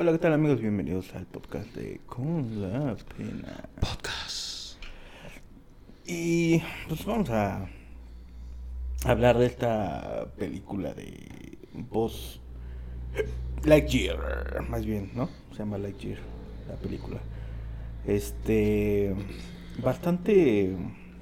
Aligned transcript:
Hola, 0.00 0.12
¿qué 0.12 0.18
tal 0.18 0.32
amigos? 0.32 0.62
Bienvenidos 0.62 1.14
al 1.14 1.26
podcast 1.26 1.74
de 1.74 2.00
Con 2.06 2.62
la 2.62 2.96
Pena. 3.18 3.68
Podcast. 3.78 4.82
Y 6.06 6.62
pues 6.88 7.04
vamos 7.04 7.28
a 7.28 7.68
hablar 9.04 9.36
de 9.36 9.44
esta 9.44 10.32
película 10.38 10.94
de 10.94 11.58
Buzz 11.90 12.40
Lightyear, 13.64 14.64
más 14.70 14.86
bien, 14.86 15.10
¿no? 15.14 15.28
Se 15.52 15.58
llama 15.58 15.76
Lightyear, 15.76 16.20
la 16.66 16.76
película. 16.76 17.20
Este, 18.06 19.14
bastante, 19.82 20.76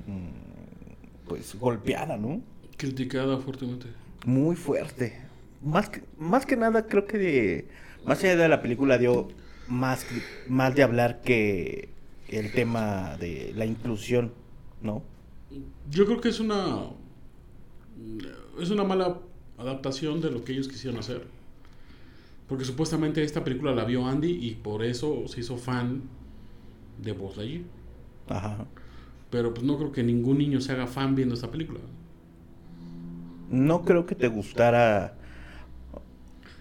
mm, 0.07 1.27
pues, 1.27 1.57
golpeada, 1.57 2.17
¿no? 2.17 2.43
Criticada 2.77 3.39
fuertemente. 3.39 3.89
Muy 4.25 4.55
fuerte. 4.55 5.21
Más 5.65 5.91
que, 5.91 6.05
más 6.17 6.47
que 6.47 6.57
nada, 6.57 6.87
creo 6.87 7.09
que 7.09 7.19
de, 7.19 7.69
más 8.09 8.25
allá 8.25 8.37
de 8.37 8.49
la 8.49 8.63
película 8.63 8.97
dio 8.97 9.29
más, 9.69 10.07
más 10.49 10.75
de 10.75 10.83
hablar 10.83 11.21
que 11.21 11.91
el 12.29 12.53
tema 12.53 13.17
de 13.19 13.53
la 13.55 13.67
inclusión, 13.67 14.33
¿no? 14.83 15.03
Yo 15.91 16.07
creo 16.07 16.21
que 16.21 16.31
es 16.31 16.41
una 16.41 16.87
es 18.61 18.71
una 18.71 18.85
mala 18.85 19.19
adaptación 19.59 20.21
de 20.21 20.31
lo 20.31 20.43
que 20.43 20.53
ellos 20.53 20.69
quisieron 20.69 20.99
hacer. 20.99 21.27
Porque 22.49 22.65
supuestamente 22.65 23.23
esta 23.23 23.45
película 23.45 23.75
la 23.75 23.85
vio 23.85 24.07
Andy 24.07 24.31
y 24.31 24.55
por 24.55 24.83
eso 24.83 25.29
se 25.29 25.41
hizo 25.41 25.59
fan 25.59 26.03
de 27.03 27.13
Buzz 27.13 27.37
Lightyear. 27.37 27.65
Ajá. 28.29 28.67
Pero 29.31 29.53
pues 29.53 29.67
no 29.67 29.77
creo 29.77 29.93
que 29.93 30.03
ningún 30.03 30.39
niño 30.39 30.61
se 30.63 30.73
haga 30.73 30.87
fan 30.87 31.15
viendo 31.15 31.35
esta 31.35 31.51
película. 31.51 31.81
No 33.51 33.83
creo 33.83 34.07
que 34.07 34.15
te 34.15 34.29
gustara 34.29 35.15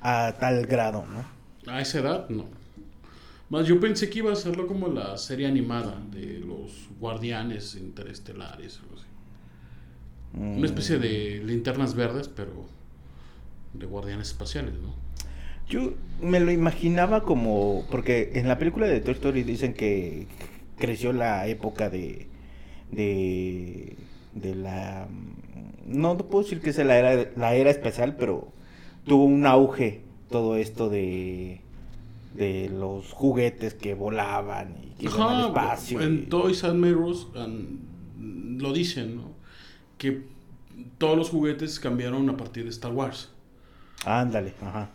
a 0.02 0.34
tal 0.40 0.66
grado, 0.66 1.05
¿no? 1.05 1.37
A 1.67 1.81
esa 1.81 1.99
edad, 1.99 2.30
no. 2.30 2.45
Más 3.49 3.66
yo 3.66 3.80
pensé 3.80 4.09
que 4.09 4.20
iba 4.20 4.30
a 4.30 4.34
hacerlo 4.34 4.67
como 4.67 4.88
la 4.89 5.17
serie 5.17 5.48
animada 5.48 6.01
de 6.12 6.40
los 6.40 6.90
guardianes 6.99 7.76
interestelares. 7.76 8.79
algo 8.82 8.96
así. 8.96 9.05
Mm. 10.34 10.57
Una 10.57 10.65
especie 10.65 10.98
de 10.98 11.41
linternas 11.43 11.96
verdes, 11.96 12.27
pero 12.27 12.65
de 13.74 13.85
guardianes 13.85 14.29
espaciales, 14.29 14.74
¿no? 14.74 14.96
Yo 15.70 15.93
me 16.21 16.40
lo 16.40 16.51
imaginaba 16.51 17.24
como, 17.24 17.85
porque 17.91 18.31
en 18.35 18.48
la 18.48 18.57
película 18.57 18.87
de 18.87 19.02
Toy 19.02 19.13
Story 19.13 19.43
dicen 19.43 19.74
que 19.74 20.27
creció 20.77 21.12
la 21.12 21.48
época 21.48 21.90
de, 21.90 22.27
de, 22.91 23.98
de 24.34 24.55
la, 24.55 25.07
no, 25.85 26.13
no 26.13 26.27
puedo 26.27 26.43
decir 26.43 26.62
que 26.62 26.71
sea 26.71 26.85
la 26.85 26.98
era, 26.98 27.31
la 27.35 27.55
era 27.55 27.70
especial, 27.70 28.15
pero 28.15 28.48
tuvo 29.05 29.26
un 29.26 29.46
auge 29.46 30.07
todo 30.30 30.56
esto 30.56 30.90
de, 30.90 31.62
de 32.36 32.70
los 32.70 33.12
juguetes 33.14 33.74
que 33.74 33.94
volaban 33.94 34.76
y 34.84 34.96
que 34.98 35.06
iban 35.06 35.22
al 35.22 35.28
Ajá, 35.36 35.48
espacio. 35.48 36.02
y- 36.02 36.04
En 36.06 36.30
Toys 36.30 36.64
and 36.64 36.84
Mirrors 36.84 37.28
um, 37.36 38.58
lo 38.60 38.74
dicen, 38.74 39.18
¿no? 39.18 39.32
Que 39.98 40.24
todos 40.98 41.18
los 41.18 41.30
juguetes 41.30 41.80
cambiaron 41.80 42.30
a 42.30 42.38
partir 42.38 42.64
de 42.66 42.70
Star 42.70 42.92
Wars. 42.94 43.30
Ándale, 44.05 44.54
ajá. 44.62 44.92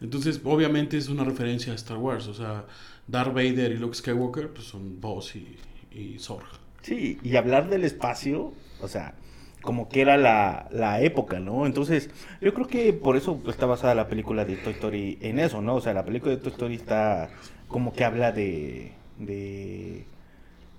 Entonces, 0.00 0.40
obviamente 0.44 0.98
es 0.98 1.08
una 1.08 1.24
referencia 1.24 1.72
a 1.72 1.76
Star 1.76 1.96
Wars. 1.98 2.26
O 2.26 2.34
sea, 2.34 2.66
Darth 3.06 3.32
Vader 3.34 3.72
y 3.72 3.76
Luke 3.76 3.94
Skywalker 3.94 4.52
pues, 4.52 4.66
son 4.66 5.00
Buzz 5.00 5.36
y, 5.36 5.56
y 5.90 6.18
Zorg. 6.18 6.44
Sí, 6.82 7.18
y 7.22 7.36
hablar 7.36 7.70
del 7.70 7.84
espacio, 7.84 8.52
o 8.80 8.88
sea, 8.88 9.14
como 9.62 9.88
que 9.88 10.00
era 10.02 10.16
la, 10.16 10.68
la 10.72 11.00
época, 11.00 11.40
¿no? 11.40 11.66
Entonces, 11.66 12.10
yo 12.40 12.52
creo 12.54 12.66
que 12.66 12.92
por 12.92 13.16
eso 13.16 13.40
está 13.48 13.66
basada 13.66 13.94
la 13.94 14.08
película 14.08 14.44
de 14.44 14.56
Toy 14.56 14.72
Story 14.74 15.18
en 15.22 15.38
eso, 15.38 15.62
¿no? 15.62 15.76
O 15.76 15.80
sea, 15.80 15.94
la 15.94 16.04
película 16.04 16.32
de 16.32 16.38
Toy 16.42 16.52
Story 16.52 16.74
está 16.74 17.30
como 17.68 17.92
que 17.92 18.04
habla 18.04 18.32
de, 18.32 18.92
de, 19.18 20.04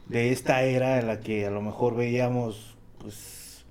de 0.09 0.31
esta 0.31 0.63
era 0.63 0.99
en 0.99 1.07
la 1.07 1.19
que 1.21 1.45
a 1.45 1.51
lo 1.51 1.61
mejor 1.61 1.95
veíamos, 1.95 2.75
pues, 2.99 3.65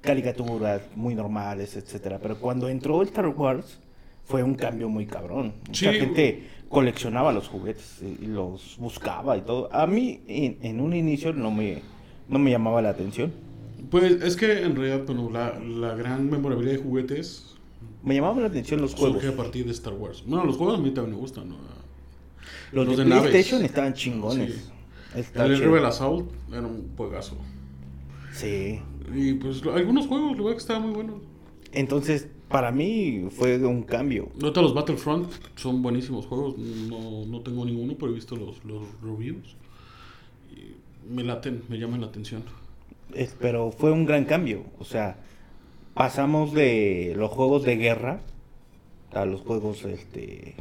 caricaturas 0.00 0.82
muy 0.96 1.14
normales, 1.14 1.76
etcétera. 1.76 2.18
Pero 2.20 2.38
cuando 2.38 2.68
entró 2.68 3.02
Star 3.02 3.28
Wars, 3.28 3.80
fue 4.24 4.42
un 4.42 4.54
cambio 4.54 4.88
muy 4.88 5.06
cabrón. 5.06 5.52
Mucha 5.68 5.92
Sí. 5.92 5.98
gente 5.98 6.48
coleccionaba 6.68 7.32
los 7.32 7.48
juguetes 7.48 8.00
y 8.02 8.26
los 8.26 8.76
buscaba 8.78 9.36
y 9.36 9.42
todo. 9.42 9.68
A 9.72 9.86
mí 9.86 10.22
en, 10.26 10.56
en 10.62 10.80
un 10.80 10.94
inicio 10.94 11.32
no 11.32 11.50
me, 11.50 11.82
no 12.28 12.38
me 12.38 12.50
llamaba 12.50 12.80
la 12.82 12.90
atención. 12.90 13.32
Pues 13.90 14.22
es 14.22 14.36
que 14.36 14.62
en 14.62 14.76
realidad, 14.76 15.04
bueno, 15.06 15.30
la, 15.30 15.58
la 15.58 15.94
gran 15.94 16.30
memorabilidad 16.30 16.76
de 16.76 16.82
juguetes 16.82 17.54
Me 18.02 18.14
llamaban 18.14 18.40
la 18.42 18.48
atención 18.48 18.80
los 18.80 18.94
juegos. 18.94 19.20
surge 19.22 19.34
a 19.34 19.36
partir 19.36 19.64
de 19.64 19.72
Star 19.72 19.94
Wars. 19.94 20.22
Bueno, 20.26 20.44
los 20.44 20.56
juegos 20.56 20.78
a 20.78 20.82
mí 20.82 20.90
también 20.90 21.16
me 21.16 21.20
gustan, 21.20 21.48
¿no? 21.48 21.56
Los, 22.72 22.86
los 22.86 22.96
de, 22.96 23.04
de 23.04 23.10
naves. 23.10 23.30
PlayStation 23.30 23.64
estaban 23.64 23.94
chingones. 23.94 24.54
Sí. 24.54 25.18
Está 25.20 25.44
El. 25.46 25.58
Rebel 25.58 25.84
Assault 25.84 26.30
era 26.50 26.62
un 26.66 26.90
juegazo. 26.96 27.36
Sí. 28.32 28.80
Y 29.14 29.34
pues 29.34 29.62
algunos 29.66 30.06
juegos, 30.06 30.32
la 30.36 30.42
verdad 30.42 30.52
que 30.52 30.60
estaban 30.62 30.82
muy 30.84 30.92
buenos. 30.94 31.16
Entonces, 31.72 32.28
para 32.48 32.72
mí 32.72 33.28
fue 33.30 33.58
un 33.64 33.82
cambio. 33.82 34.30
Ahorita 34.40 34.62
los 34.62 34.74
Battlefront 34.74 35.30
son 35.56 35.82
buenísimos 35.82 36.26
juegos. 36.26 36.56
No, 36.56 37.26
no 37.26 37.40
tengo 37.40 37.64
ninguno, 37.64 37.94
pero 37.98 38.10
he 38.12 38.14
visto 38.14 38.36
los, 38.36 38.64
los 38.64 38.82
reviews. 39.02 39.56
Y 40.50 41.12
me 41.12 41.24
laten, 41.24 41.62
me 41.68 41.78
llaman 41.78 42.00
la 42.00 42.06
atención. 42.06 42.42
Es- 43.14 43.36
pero 43.40 43.70
fue 43.72 43.92
un 43.92 44.04
gran 44.06 44.24
cambio. 44.24 44.64
O 44.78 44.84
sea, 44.84 45.16
pasamos 45.94 46.52
de 46.52 47.14
los 47.16 47.30
juegos 47.30 47.64
de 47.64 47.76
guerra 47.76 48.20
a 49.12 49.24
los 49.26 49.42
juegos 49.42 49.84
este, 49.84 50.54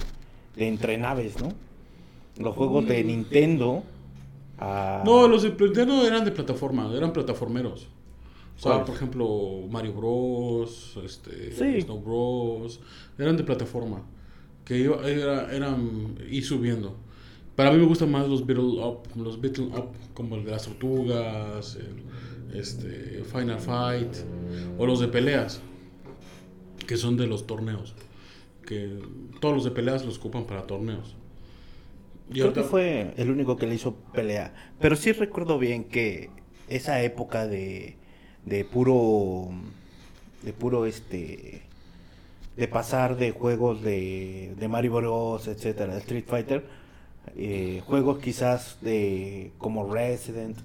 de 0.56 0.68
entre 0.68 0.98
naves, 0.98 1.40
¿no? 1.42 1.54
Los 2.38 2.56
juegos 2.56 2.88
de 2.88 3.04
Nintendo 3.04 3.84
a... 4.60 5.04
No, 5.06 5.28
los 5.28 5.44
de 5.44 5.52
Nintendo 5.52 6.06
eran 6.06 6.26
de 6.26 6.32
plataforma, 6.32 6.92
eran 6.96 7.14
plataformeros. 7.14 7.88
O 8.58 8.60
sea, 8.62 8.86
por 8.86 8.94
ejemplo, 8.96 9.62
Mario 9.72 9.94
Bros, 9.94 11.00
este, 11.04 11.52
Sí. 11.54 11.82
Snow 11.82 12.00
Bros, 12.00 12.80
eran 13.18 13.36
de 13.38 13.44
plataforma. 13.44 14.04
Que 14.66 14.78
iba, 14.78 15.08
era, 15.10 15.52
eran 15.52 16.16
ir 16.30 16.46
subiendo. 16.46 16.96
Para 17.56 17.72
mí 17.72 17.78
me 17.80 17.86
gustan 17.86 18.12
más 18.12 18.28
los 18.30 18.46
Beatle 18.46 18.84
Up, 18.86 19.00
los 19.16 19.42
Beatle 19.42 19.66
Up, 19.66 19.88
como 20.14 20.36
el 20.36 20.46
de 20.46 20.52
las 20.52 20.64
tortugas, 20.66 21.76
el, 21.76 22.04
este, 22.54 23.24
Final 23.32 23.60
Fight, 23.60 24.16
o 24.78 24.86
los 24.86 25.00
de 25.00 25.08
peleas, 25.08 25.62
que 26.88 26.98
son 26.98 27.18
de 27.18 27.28
los 27.28 27.48
torneos. 27.48 27.96
Que 28.66 29.00
todos 29.40 29.56
los 29.56 29.64
de 29.64 29.72
peleas 29.72 30.06
los 30.06 30.18
ocupan 30.18 30.46
para 30.46 30.68
torneos. 30.68 31.16
Y 32.30 32.36
Creo 32.40 32.54
que 32.54 32.64
fue 32.64 33.14
el 33.18 33.30
único 33.30 33.58
que 33.58 33.68
le 33.68 33.76
hizo 33.76 33.96
pelea. 34.14 34.54
Pero 34.80 34.96
sí 34.96 35.12
recuerdo 35.12 35.60
bien 35.60 35.84
que 35.84 36.30
esa 36.70 37.02
época 37.02 37.48
de, 37.48 37.98
de 38.46 38.64
puro. 38.66 39.50
de 40.42 40.54
puro 40.54 40.86
este. 40.86 41.64
de 42.56 42.68
pasar 42.68 43.18
de 43.18 43.32
juegos 43.32 43.82
de, 43.82 44.54
de 44.58 44.68
Mario 44.68 44.94
Bros, 44.94 45.48
etcétera, 45.48 45.98
Street 45.98 46.26
Fighter, 46.26 46.66
eh, 47.36 47.82
juegos 47.86 48.20
quizás 48.20 48.78
de. 48.82 49.52
como 49.58 49.92
Resident. 49.94 50.58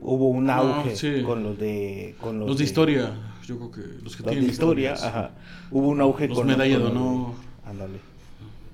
Hubo 0.00 0.28
un 0.28 0.48
Ah, 0.50 0.56
auge 0.56 0.94
sí. 0.96 1.22
con 1.24 1.42
los 1.42 1.58
de. 1.58 2.14
con 2.20 2.38
los, 2.38 2.48
Los 2.48 2.58
de 2.58 2.64
historia, 2.64 3.14
yo 3.44 3.56
creo 3.58 3.70
que 3.70 3.80
los 4.02 4.14
que 4.16 4.22
Los 4.22 4.24
de 4.24 4.30
tienen 4.32 4.50
historia, 4.50 4.92
historias. 4.94 5.02
ajá. 5.14 5.30
Hubo 5.70 5.88
un 5.88 6.00
auge 6.00 6.28
Los 6.28 6.38
con 6.38 6.46
medalla 6.46 6.78
de 6.78 6.84
honor. 6.84 7.32
Ándale. 7.64 7.98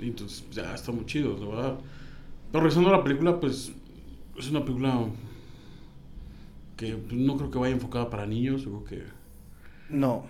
Y 0.01 0.09
entonces 0.09 0.45
ya 0.51 0.75
está 0.75 0.91
muy 0.93 1.07
chido, 1.07 1.37
la 1.39 1.47
verdad. 1.47 1.75
Pero 2.51 2.65
regresando 2.65 2.89
a 2.91 2.99
la 2.99 3.05
película, 3.05 3.39
pues 3.41 3.73
es 4.37 4.51
una 4.51 4.65
película 4.65 5.07
que 6.77 6.97
no 7.13 7.37
creo 7.37 7.51
que 7.51 7.59
vaya 7.59 7.75
enfocada 7.75 8.11
para 8.11 8.27
niños, 8.27 8.65
yo 8.65 8.83
creo 8.83 8.85
que 8.85 9.03
No, 9.89 10.25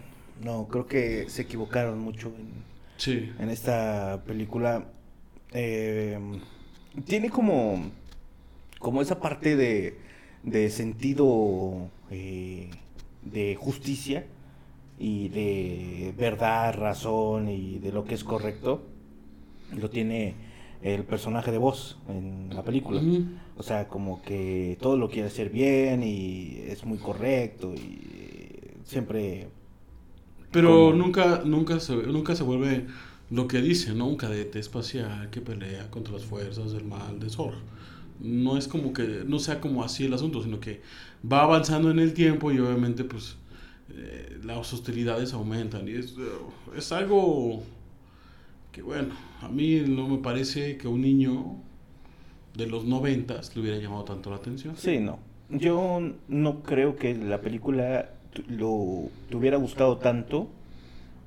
no, 0.44 0.68
creo 0.68 0.86
que 0.86 1.28
se 1.30 1.42
equivocaron 1.42 1.98
mucho 1.98 2.28
en, 2.28 2.48
sí. 2.96 3.30
en 3.38 3.48
esta 3.48 4.22
película. 4.26 4.84
Eh, 5.52 6.18
tiene 7.06 7.30
como, 7.30 7.90
como 8.78 9.00
esa 9.02 9.18
parte 9.20 9.56
de, 9.56 9.98
de 10.42 10.70
sentido 10.70 11.90
eh, 12.10 12.70
de 13.22 13.56
justicia 13.56 14.26
y 14.98 15.28
de 15.28 16.14
verdad, 16.18 16.74
razón 16.74 17.48
y 17.48 17.78
de 17.78 17.92
lo 17.92 18.04
que 18.04 18.14
es 18.14 18.24
correcto. 18.24 18.82
Lo 19.76 19.90
tiene 19.90 20.34
el 20.82 21.04
personaje 21.04 21.50
de 21.52 21.58
voz 21.58 21.98
en 22.08 22.50
la 22.54 22.62
película. 22.64 23.00
O 23.56 23.62
sea, 23.62 23.88
como 23.88 24.22
que 24.22 24.78
todo 24.80 24.96
lo 24.96 25.08
quiere 25.10 25.28
hacer 25.28 25.50
bien 25.50 26.02
y 26.02 26.58
es 26.68 26.84
muy 26.84 26.98
correcto 26.98 27.74
y 27.74 28.00
siempre... 28.84 29.48
Pero 30.50 30.92
Como- 30.92 30.92
nunca 30.92 31.42
nunca 31.44 31.80
se 31.80 31.94
nunca 31.96 32.36
se 32.36 32.42
vuelve 32.44 32.86
lo 33.30 33.48
que 33.48 33.62
dice, 33.62 33.94
¿no? 33.94 34.06
Un 34.08 34.16
cadete 34.16 34.58
espacial 34.58 35.30
que 35.30 35.40
pelea 35.40 35.90
contra 35.90 36.12
las 36.14 36.24
fuerzas 36.24 36.72
del 36.72 36.84
mal 36.84 37.18
de 37.20 37.30
Zor. 37.30 37.54
No 38.20 38.56
es 38.56 38.68
como 38.68 38.92
que 38.92 39.24
no 39.26 39.38
sea 39.38 39.60
como 39.60 39.82
así 39.84 40.04
el 40.04 40.14
asunto, 40.14 40.42
sino 40.42 40.60
que 40.60 40.80
va 41.30 41.42
avanzando 41.42 41.90
en 41.90 41.98
el 41.98 42.14
tiempo 42.14 42.52
y 42.52 42.58
obviamente 42.58 43.04
pues 43.04 43.36
eh, 43.94 44.38
las 44.44 44.72
hostilidades 44.72 45.32
aumentan 45.32 45.88
y 45.88 45.92
es, 45.92 46.14
es 46.76 46.92
algo 46.92 47.62
que 48.70 48.82
bueno, 48.82 49.14
a 49.40 49.48
mí 49.48 49.82
no 49.86 50.08
me 50.08 50.18
parece 50.18 50.78
que 50.78 50.88
un 50.88 51.02
niño 51.02 51.56
de 52.54 52.66
los 52.66 52.84
noventas 52.84 53.54
le 53.54 53.62
hubiera 53.62 53.78
llamado 53.78 54.04
tanto 54.04 54.30
la 54.30 54.36
atención. 54.36 54.76
Sí, 54.76 54.98
no. 54.98 55.18
Yo 55.50 56.00
no 56.28 56.62
creo 56.62 56.96
que 56.96 57.14
la 57.14 57.40
película 57.40 58.10
lo 58.48 59.10
te 59.28 59.36
hubiera 59.36 59.58
gustado 59.58 59.98
tanto 59.98 60.48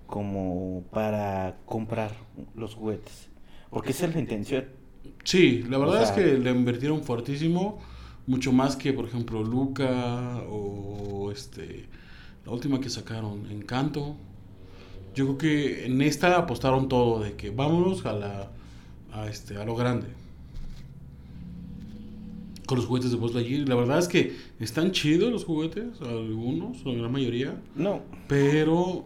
como 0.07 0.83
para 0.91 1.57
comprar 1.65 2.11
los 2.55 2.75
juguetes. 2.75 3.29
Porque 3.69 3.91
esa 3.91 4.07
es 4.07 4.15
la 4.15 4.21
intención. 4.21 4.65
Sí, 5.24 5.63
la 5.69 5.78
verdad 5.78 6.02
O 6.02 6.06
sea- 6.06 6.16
es 6.16 6.22
que 6.24 6.38
le 6.38 6.52
invirtieron 6.52 7.04
fuertísimo, 7.04 7.80
mucho 8.28 8.52
más 8.52 8.75
que, 8.75 8.94
por 8.94 9.06
ejemplo, 9.06 9.44
Luca 9.44 10.42
o 10.50 11.31
este 11.31 11.86
la 12.46 12.52
última 12.52 12.80
que 12.80 12.90
sacaron, 12.90 13.50
Encanto. 13.52 14.16
Yo 15.16 15.25
creo 15.25 15.38
que 15.38 15.86
en 15.88 16.02
esta 16.02 16.38
apostaron 16.38 16.88
todo 16.90 17.22
de 17.24 17.34
que 17.34 17.50
vámonos 17.50 18.06
a 18.06 18.13
la 18.13 18.52
a 19.13 19.28
este 19.28 19.57
a 19.57 19.66
lo 19.66 19.75
grande. 19.75 20.07
Con 22.66 22.78
los 22.80 22.88
juguetes 22.88 23.12
de 23.12 23.18
Buzz 23.18 23.34
Lightyear, 23.36 23.69
la 23.69 23.75
verdad 23.75 24.00
es 24.00 24.07
que 24.07 24.36
están 24.60 24.92
chidos 24.92 25.31
los 25.31 25.46
juguetes, 25.46 26.02
algunos, 26.02 26.84
la 26.84 26.94
gran 26.96 27.12
mayoría, 27.12 27.62
No, 27.75 28.02
pero 28.28 29.06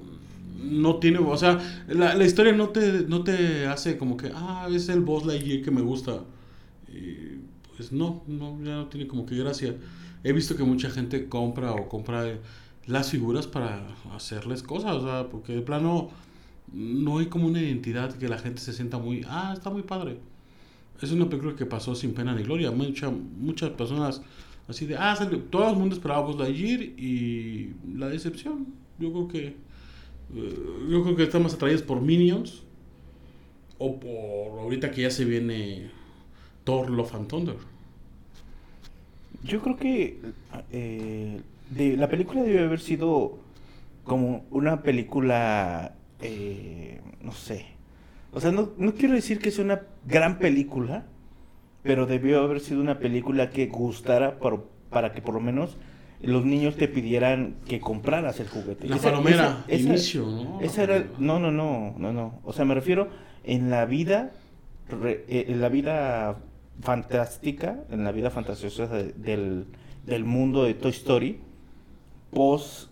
no 0.63 0.97
tiene, 0.97 1.19
o 1.19 1.37
sea, 1.37 1.85
la, 1.87 2.15
la 2.15 2.25
historia 2.25 2.53
no 2.53 2.69
te, 2.69 3.03
no 3.07 3.23
te 3.23 3.65
hace 3.67 3.97
como 3.97 4.17
que, 4.17 4.31
ah, 4.33 4.67
es 4.71 4.89
el 4.89 5.01
Buzz 5.01 5.25
Lightyear 5.25 5.61
que 5.63 5.71
me 5.71 5.81
gusta. 5.81 6.23
Y, 6.87 7.39
pues 7.75 7.91
no, 7.91 8.23
no, 8.27 8.61
ya 8.63 8.75
no 8.75 8.87
tiene 8.87 9.07
como 9.07 9.25
que 9.25 9.35
gracia. 9.35 9.75
He 10.23 10.33
visto 10.33 10.55
que 10.55 10.63
mucha 10.63 10.89
gente 10.89 11.29
compra 11.29 11.73
o 11.73 11.87
compra 11.87 12.25
las 12.87 13.09
figuras 13.09 13.47
para 13.47 13.87
hacerles 14.13 14.63
cosas, 14.63 14.95
o 14.95 15.03
sea, 15.03 15.29
porque 15.29 15.53
de 15.53 15.61
plano 15.61 16.09
no 16.73 17.19
hay 17.19 17.27
como 17.27 17.47
una 17.47 17.61
identidad 17.61 18.13
que 18.15 18.27
la 18.27 18.37
gente 18.37 18.61
se 18.61 18.73
sienta 18.73 18.97
muy, 18.97 19.25
ah, 19.29 19.53
está 19.55 19.69
muy 19.69 19.83
padre. 19.83 20.17
Es 21.01 21.11
una 21.11 21.29
película 21.29 21.55
que 21.55 21.65
pasó 21.65 21.95
sin 21.95 22.13
pena 22.13 22.35
ni 22.35 22.43
gloria. 22.43 22.71
Mucha, 22.71 23.09
muchas 23.09 23.69
personas 23.71 24.21
así 24.67 24.85
de, 24.85 24.97
ah, 24.97 25.17
todo 25.49 25.69
el 25.69 25.77
mundo 25.77 25.95
esperaba 25.95 26.21
Buzz 26.21 26.37
Lightyear 26.37 26.81
y 26.81 27.73
la 27.95 28.09
decepción. 28.09 28.67
Yo 28.99 29.11
creo 29.11 29.27
que 29.29 29.47
eh, 29.47 29.55
yo 30.33 31.03
creo 31.03 31.15
que 31.15 31.23
están 31.23 31.43
más 31.43 31.53
atraídos 31.53 31.81
por 31.81 32.01
Minions 32.01 32.63
o 33.77 33.99
por 33.99 34.59
ahorita 34.59 34.91
que 34.91 35.01
ya 35.03 35.11
se 35.11 35.25
viene 35.25 35.89
Thor 36.63 36.89
Love 36.89 37.15
and 37.15 37.27
Thunder. 37.27 37.55
yo 39.43 39.61
creo 39.61 39.77
que 39.77 40.19
eh, 40.71 41.41
de, 41.69 41.97
la 41.97 42.09
película 42.09 42.41
debe 42.43 42.63
haber 42.63 42.79
sido 42.79 43.37
como 44.03 44.45
una 44.51 44.81
película, 44.83 45.95
eh, 46.21 46.99
no 47.21 47.31
sé. 47.31 47.65
O 48.33 48.39
sea, 48.41 48.51
no, 48.51 48.71
no 48.77 48.93
quiero 48.95 49.13
decir 49.15 49.39
que 49.39 49.51
sea 49.51 49.63
una 49.65 49.81
gran 50.05 50.39
película, 50.39 51.05
pero 51.83 52.05
debió 52.05 52.41
haber 52.43 52.59
sido 52.59 52.81
una 52.81 52.99
película 52.99 53.49
que 53.51 53.67
gustara 53.67 54.39
por- 54.39 54.67
para 54.89 55.13
que 55.13 55.21
por 55.21 55.33
lo 55.35 55.39
menos 55.39 55.77
los 56.21 56.43
niños 56.45 56.75
te 56.75 56.87
pidieran 56.87 57.55
que 57.67 57.79
compraras 57.79 58.39
el 58.39 58.47
juguete. 58.49 58.87
La 58.87 58.97
Esa- 58.97 59.11
palomera, 59.11 59.63
esa- 59.67 59.75
esa- 59.75 59.89
inicio, 59.89 60.25
¿no? 60.25 60.59
Esa 60.61 60.83
era, 60.83 61.05
no, 61.17 61.39
no, 61.39 61.51
no, 61.51 61.93
no, 61.97 62.11
no. 62.13 62.39
O 62.43 62.51
sea, 62.53 62.65
me 62.65 62.73
refiero 62.75 63.07
en 63.43 63.69
la 63.69 63.85
vida, 63.85 64.31
re- 64.89 65.23
eh, 65.29 65.45
en 65.47 65.61
la 65.61 65.69
vida 65.69 66.37
fantástica, 66.81 67.83
en 67.89 68.03
la 68.03 68.11
vida 68.11 68.29
fantasiosa 68.31 68.87
de- 68.87 69.13
del, 69.13 69.65
del 70.05 70.23
mundo 70.25 70.63
de 70.63 70.73
Toy 70.73 70.91
Story, 70.91 71.39
Post 72.31 72.89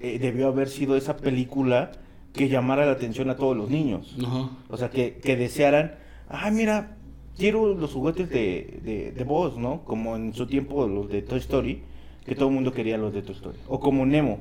eh, 0.00 0.18
debió 0.18 0.48
haber 0.48 0.68
sido 0.68 0.96
esa 0.96 1.16
película 1.16 1.92
que 2.32 2.48
llamara 2.48 2.86
la 2.86 2.92
atención 2.92 3.28
a 3.30 3.36
todos 3.36 3.56
los 3.56 3.68
niños. 3.70 4.16
Ajá. 4.24 4.50
O 4.68 4.76
sea, 4.76 4.88
que, 4.90 5.14
que 5.16 5.36
desearan, 5.36 5.96
ay, 6.28 6.52
mira, 6.52 6.96
quiero 7.36 7.74
los 7.74 7.92
juguetes 7.92 8.30
de, 8.30 8.80
de, 8.82 9.12
de 9.12 9.24
Buzz, 9.24 9.58
¿no? 9.58 9.82
Como 9.84 10.16
en 10.16 10.32
su 10.32 10.46
tiempo 10.46 10.86
los 10.86 11.08
de 11.10 11.22
Toy 11.22 11.38
Story, 11.40 11.82
que 12.24 12.34
todo 12.34 12.48
el 12.48 12.54
mundo 12.54 12.72
quería 12.72 12.98
los 12.98 13.12
de 13.12 13.22
Toy 13.22 13.34
Story. 13.34 13.58
O 13.68 13.80
como 13.80 14.06
Nemo, 14.06 14.40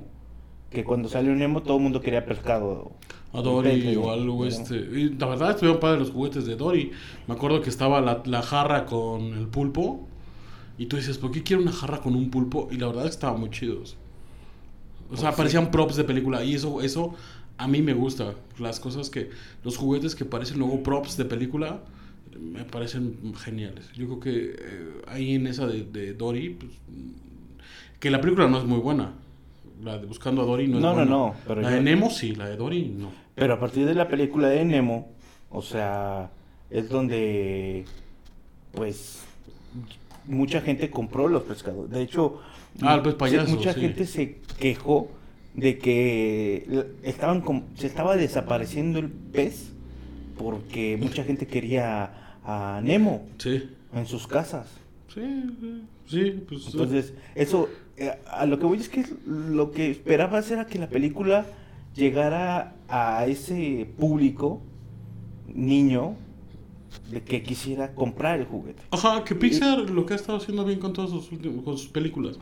que 0.70 0.84
cuando 0.84 1.10
salió 1.10 1.34
Nemo 1.36 1.64
todo 1.64 1.78
el 1.78 1.84
mundo 1.84 2.02
quería 2.02 2.26
pescado. 2.26 2.92
A 3.32 3.42
Dory 3.42 3.96
o 3.96 4.10
algo 4.10 4.46
este. 4.46 4.76
Y 4.76 5.10
la 5.10 5.28
verdad 5.28 5.52
estuvieron 5.52 5.80
padres 5.80 6.00
los 6.00 6.12
juguetes 6.12 6.46
de 6.46 6.56
Dory. 6.56 6.92
Me 7.28 7.36
acuerdo 7.36 7.62
que 7.62 7.70
estaba 7.70 8.02
la, 8.02 8.24
la 8.26 8.42
jarra 8.42 8.86
con 8.86 9.34
el 9.34 9.48
pulpo. 9.48 10.08
Y 10.80 10.88
tú 10.88 10.96
dices, 10.96 11.18
¿por 11.18 11.32
qué 11.32 11.44
quiero 11.44 11.62
una 11.62 11.72
jarra 11.72 12.00
con 12.00 12.16
un 12.16 12.32
pulpo? 12.32 12.70
Y 12.72 12.78
la 12.78 12.88
verdad 12.88 13.06
es 13.06 13.12
que 13.12 13.16
estaban 13.16 13.40
muy 13.40 13.52
chidos. 13.52 13.98
O 15.12 15.18
sea, 15.18 15.32
sí. 15.32 15.38
parecían 15.38 15.70
props 15.70 15.96
de 15.96 16.06
película. 16.06 16.44
Y 16.44 16.56
eso, 16.56 16.82
eso 16.82 17.14
a 17.58 17.68
mí 17.68 17.84
me 17.84 17.94
gusta. 17.94 18.34
Las 18.58 18.80
cosas 18.80 19.12
que. 19.12 19.30
Los 19.64 19.78
juguetes 19.78 20.16
que 20.16 20.26
parecen 20.26 20.58
luego 20.58 20.82
props 20.82 21.16
de 21.18 21.26
película. 21.26 21.84
Me 22.40 22.64
parecen 22.64 23.36
geniales. 23.36 23.92
Yo 23.94 24.06
creo 24.06 24.20
que 24.20 24.56
eh, 24.58 25.02
ahí 25.08 25.36
en 25.36 25.46
esa 25.46 25.68
de, 25.68 25.84
de 25.84 26.14
Dory. 26.14 26.50
pues, 26.52 26.72
que 28.00 28.10
la 28.10 28.22
película 28.22 28.48
no 28.48 28.58
es 28.60 28.66
muy 28.66 28.80
buena. 28.80 29.14
La 29.84 29.98
de 29.98 30.06
Buscando 30.06 30.42
a 30.42 30.46
Dory 30.46 30.68
no 30.68 30.78
es 30.78 30.82
No, 30.82 30.90
no, 30.90 30.96
buena. 30.96 31.12
no, 31.12 31.36
pero 31.48 31.62
la 31.62 31.70
yo- 31.70 31.76
de 31.76 31.82
Nemo 31.82 32.10
sí, 32.10 32.36
la 32.36 32.50
de 32.50 32.58
Dory 32.58 32.90
no. 32.98 33.12
Pero 33.36 33.54
a 33.54 33.60
partir 33.60 33.86
de 33.86 33.94
la 33.96 34.08
película 34.08 34.50
de 34.50 34.66
Nemo, 34.66 35.10
o 35.50 35.62
sea, 35.62 36.30
es 36.70 36.90
donde, 36.90 37.86
pues, 38.74 39.24
mucha 40.28 40.62
gente 40.62 40.90
compró 40.90 41.28
los 41.28 41.44
pescados. 41.44 41.90
De 41.90 42.02
hecho, 42.02 42.42
Ah, 42.82 43.02
pez 43.04 43.16
payaso, 43.16 43.50
mucha 43.56 43.74
sí. 43.74 43.82
gente 43.82 44.06
se 44.06 44.38
quejó 44.60 45.10
de 45.56 45.78
que 45.80 46.86
estaban 47.04 47.44
se 47.76 47.88
estaba 47.88 48.16
desapareciendo 48.16 49.00
el 49.00 49.10
pez 49.10 49.72
porque 50.38 50.96
mucha 50.98 51.24
gente 51.24 51.48
quería 51.48 52.36
a 52.46 52.80
Nemo 52.84 53.26
Sí. 53.38 53.70
en 53.94 54.06
sus 54.06 54.28
casas. 54.28 54.68
Sí, 55.14 55.22
sí, 55.60 55.82
sí, 56.08 56.44
pues. 56.48 56.68
Entonces, 56.68 57.14
eso, 57.36 57.68
a 58.32 58.46
lo 58.46 58.60
que 58.60 58.66
voy 58.66 58.78
es 58.78 58.90
que 58.90 59.06
lo 59.26 59.72
que 59.72 59.92
esperabas 59.92 60.50
era 60.52 60.68
que 60.68 60.80
la 60.80 60.90
película 60.90 61.46
llegara 61.96 62.76
a 62.88 63.26
ese 63.26 63.90
público, 63.98 64.62
niño, 65.54 66.16
de 67.12 67.22
que 67.22 67.44
quisiera 67.44 67.94
comprar 67.94 68.40
el 68.40 68.46
juguete. 68.46 68.84
Ajá, 68.92 69.24
que 69.24 69.36
Pixar 69.36 69.90
lo 69.90 70.06
que 70.06 70.14
ha 70.14 70.16
estado 70.16 70.38
haciendo 70.38 70.66
bien 70.66 70.80
con 70.80 70.94
todas 70.94 71.12
sus, 71.12 71.28
con 71.28 71.78
sus 71.78 71.88
películas. 71.88 72.38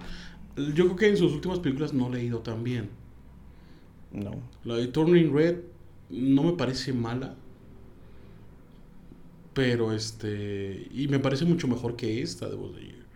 Yo 0.56 0.86
creo 0.86 0.96
que 0.96 1.10
en 1.10 1.18
sus 1.18 1.34
últimas 1.34 1.60
películas 1.60 1.94
no 1.94 2.10
le 2.10 2.20
ha 2.20 2.24
ido 2.24 2.40
tan 2.40 2.64
bien. 2.64 2.90
No. 4.12 4.32
La 4.64 4.76
de 4.76 4.88
Turning 4.88 5.34
Red 5.34 5.58
no 6.10 6.44
me 6.44 6.54
parece 6.54 6.94
mala. 6.94 7.36
Pero 9.54 9.92
este. 9.92 10.88
Y 10.92 11.08
me 11.08 11.20
parece 11.20 11.46
mucho 11.46 11.68
mejor 11.68 11.96
que 11.96 12.22
esta 12.22 12.48
de 12.48 12.56
Buzz 12.56 12.74
Lightyear. 12.74 13.07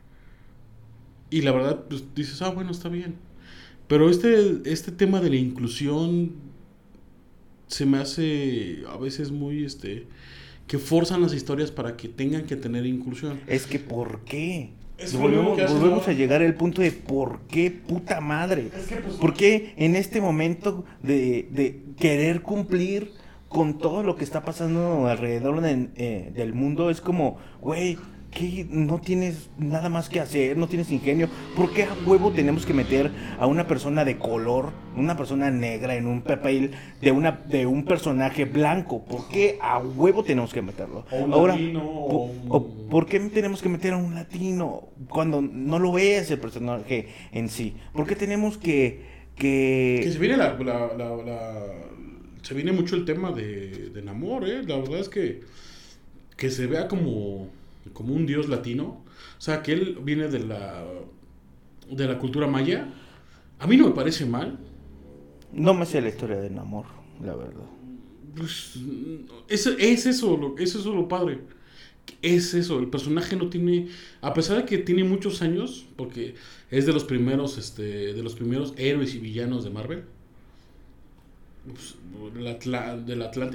Y 1.31 1.41
la 1.41 1.51
verdad, 1.51 1.85
pues 1.89 2.03
dices, 2.13 2.39
ah, 2.43 2.49
bueno, 2.49 2.69
está 2.71 2.87
bien. 2.89 3.15
Pero 3.87 4.09
este, 4.09 4.61
este 4.65 4.91
tema 4.91 5.19
de 5.21 5.29
la 5.31 5.37
inclusión 5.37 6.33
se 7.67 7.85
me 7.85 7.97
hace 7.97 8.83
a 8.89 8.97
veces 8.97 9.31
muy 9.31 9.63
este. 9.63 10.07
que 10.67 10.77
forzan 10.77 11.21
las 11.21 11.33
historias 11.33 11.71
para 11.71 11.97
que 11.97 12.07
tengan 12.07 12.43
que 12.43 12.55
tener 12.55 12.85
inclusión. 12.85 13.39
Es 13.47 13.65
que 13.65 13.79
¿por 13.79 14.19
qué? 14.21 14.69
Es 14.97 15.15
volvemos 15.15 15.57
que 16.05 16.11
a 16.11 16.13
llegar 16.13 16.41
al 16.43 16.53
punto 16.53 16.81
de 16.81 16.91
¿por 16.91 17.39
qué 17.47 17.71
puta 17.71 18.21
madre? 18.21 18.69
Es 18.77 18.85
que, 18.85 18.97
pues, 18.97 19.15
¿Por 19.15 19.33
qué 19.33 19.73
en 19.77 19.95
este 19.95 20.21
momento 20.21 20.85
de, 21.01 21.47
de 21.51 21.81
querer 21.97 22.41
cumplir 22.43 23.11
con 23.49 23.79
todo 23.79 24.03
lo 24.03 24.15
que 24.15 24.23
está 24.23 24.43
pasando 24.45 25.07
alrededor 25.07 25.59
de- 25.61 25.89
eh, 25.95 26.31
del 26.35 26.53
mundo 26.53 26.89
es 26.91 27.01
como, 27.01 27.37
güey, 27.61 27.97
que 28.31 28.65
no 28.69 28.99
tienes 29.01 29.49
nada 29.59 29.89
más 29.89 30.07
que 30.09 30.19
hacer, 30.21 30.57
no 30.57 30.67
tienes 30.67 30.89
ingenio? 30.91 31.27
¿Por 31.55 31.71
qué 31.73 31.83
a 31.83 31.93
huevo 32.05 32.31
tenemos 32.31 32.65
que 32.65 32.73
meter 32.73 33.11
a 33.37 33.45
una 33.45 33.67
persona 33.67 34.05
de 34.05 34.17
color, 34.17 34.71
una 34.95 35.17
persona 35.17 35.51
negra 35.51 35.95
en 35.95 36.07
un 36.07 36.21
papel 36.21 36.71
de 37.01 37.11
una 37.11 37.31
de 37.31 37.65
un 37.65 37.83
personaje 37.85 38.45
blanco? 38.45 39.03
¿Por 39.03 39.27
qué 39.27 39.57
a 39.61 39.79
huevo 39.79 40.23
tenemos 40.23 40.53
que 40.53 40.61
meterlo? 40.61 41.05
O 41.11 41.17
un 41.25 41.33
Ahora, 41.33 41.53
latino, 41.53 41.81
po- 41.81 41.87
o 41.87 42.23
un- 42.25 42.45
o 42.49 42.67
¿Por 42.89 43.05
qué 43.05 43.19
tenemos 43.19 43.61
que 43.61 43.69
meter 43.69 43.93
a 43.93 43.97
un 43.97 44.15
latino 44.15 44.89
cuando 45.09 45.41
no 45.41 45.77
lo 45.79 45.97
es 45.97 46.31
el 46.31 46.39
personaje 46.39 47.07
en 47.31 47.49
sí? 47.49 47.75
¿Por 47.93 48.07
qué 48.07 48.15
tenemos 48.15 48.57
que... 48.57 49.05
que... 49.35 50.01
Que 50.03 50.11
se 50.11 50.19
viene 50.19 50.37
la, 50.37 50.53
la- 50.57 50.93
la- 50.97 51.15
la- 51.23 51.65
se 52.41 52.53
viene 52.53 52.71
mucho 52.71 52.95
el 52.95 53.05
tema 53.05 53.31
de, 53.31 53.89
de 53.93 54.01
Namor, 54.01 54.47
¿eh? 54.47 54.63
La 54.65 54.77
verdad 54.77 54.99
es 54.99 55.09
que 55.09 55.41
que 56.37 56.49
se 56.49 56.65
vea 56.65 56.87
como, 56.87 57.49
como 57.93 58.13
un 58.13 58.25
dios 58.25 58.49
latino. 58.49 59.03
O 59.37 59.41
sea, 59.41 59.61
que 59.63 59.73
él 59.73 59.99
viene 60.03 60.27
de 60.27 60.39
la 60.39 60.83
de 61.89 62.07
la 62.07 62.17
cultura 62.19 62.47
maya. 62.47 62.93
A 63.59 63.67
mí 63.67 63.77
no 63.77 63.87
me 63.87 63.95
parece 63.95 64.25
mal. 64.25 64.59
No 65.53 65.73
me 65.73 65.85
sé 65.85 66.01
la 66.01 66.09
historia 66.09 66.37
de 66.37 66.49
Namor, 66.49 66.85
la 67.23 67.35
verdad. 67.35 67.67
Pues, 68.35 68.77
es, 69.49 69.65
es 69.67 70.05
eso, 70.05 70.37
lo, 70.37 70.57
es 70.57 70.75
eso 70.75 70.93
lo 70.93 71.07
padre. 71.07 71.39
Es 72.21 72.53
eso, 72.53 72.79
el 72.79 72.89
personaje 72.89 73.35
no 73.35 73.49
tiene, 73.49 73.89
a 74.21 74.33
pesar 74.33 74.57
de 74.57 74.65
que 74.65 74.77
tiene 74.79 75.03
muchos 75.03 75.41
años, 75.41 75.85
porque 75.97 76.35
es 76.71 76.85
de 76.85 76.93
los 76.93 77.03
primeros, 77.03 77.57
este, 77.57 78.13
de 78.13 78.23
los 78.23 78.35
primeros 78.35 78.73
héroes 78.77 79.15
y 79.15 79.19
villanos 79.19 79.63
de 79.63 79.69
Marvel. 79.71 80.03
pues, 81.67 81.95
la. 82.65 82.99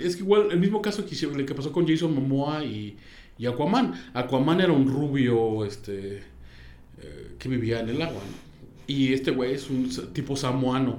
Es 0.02 0.16
que 0.16 0.22
igual, 0.22 0.48
el 0.52 0.60
mismo 0.60 0.80
caso 0.82 1.04
que, 1.04 1.14
hicieron- 1.14 1.44
que 1.44 1.54
pasó 1.54 1.72
con 1.72 1.86
Jason 1.86 2.14
Momoa 2.14 2.64
y, 2.64 2.96
y 3.38 3.46
Aquaman. 3.46 3.94
Aquaman 4.14 4.60
era 4.60 4.72
un 4.72 4.88
rubio 4.88 5.64
este 5.64 6.18
eh, 6.18 7.36
que 7.38 7.48
vivía 7.48 7.80
en 7.80 7.88
el 7.90 8.00
agua, 8.02 8.20
¿no? 8.20 8.46
Y 8.86 9.12
este 9.12 9.30
güey 9.32 9.54
es 9.54 9.68
un 9.70 9.88
tipo 10.12 10.36
samoano. 10.36 10.98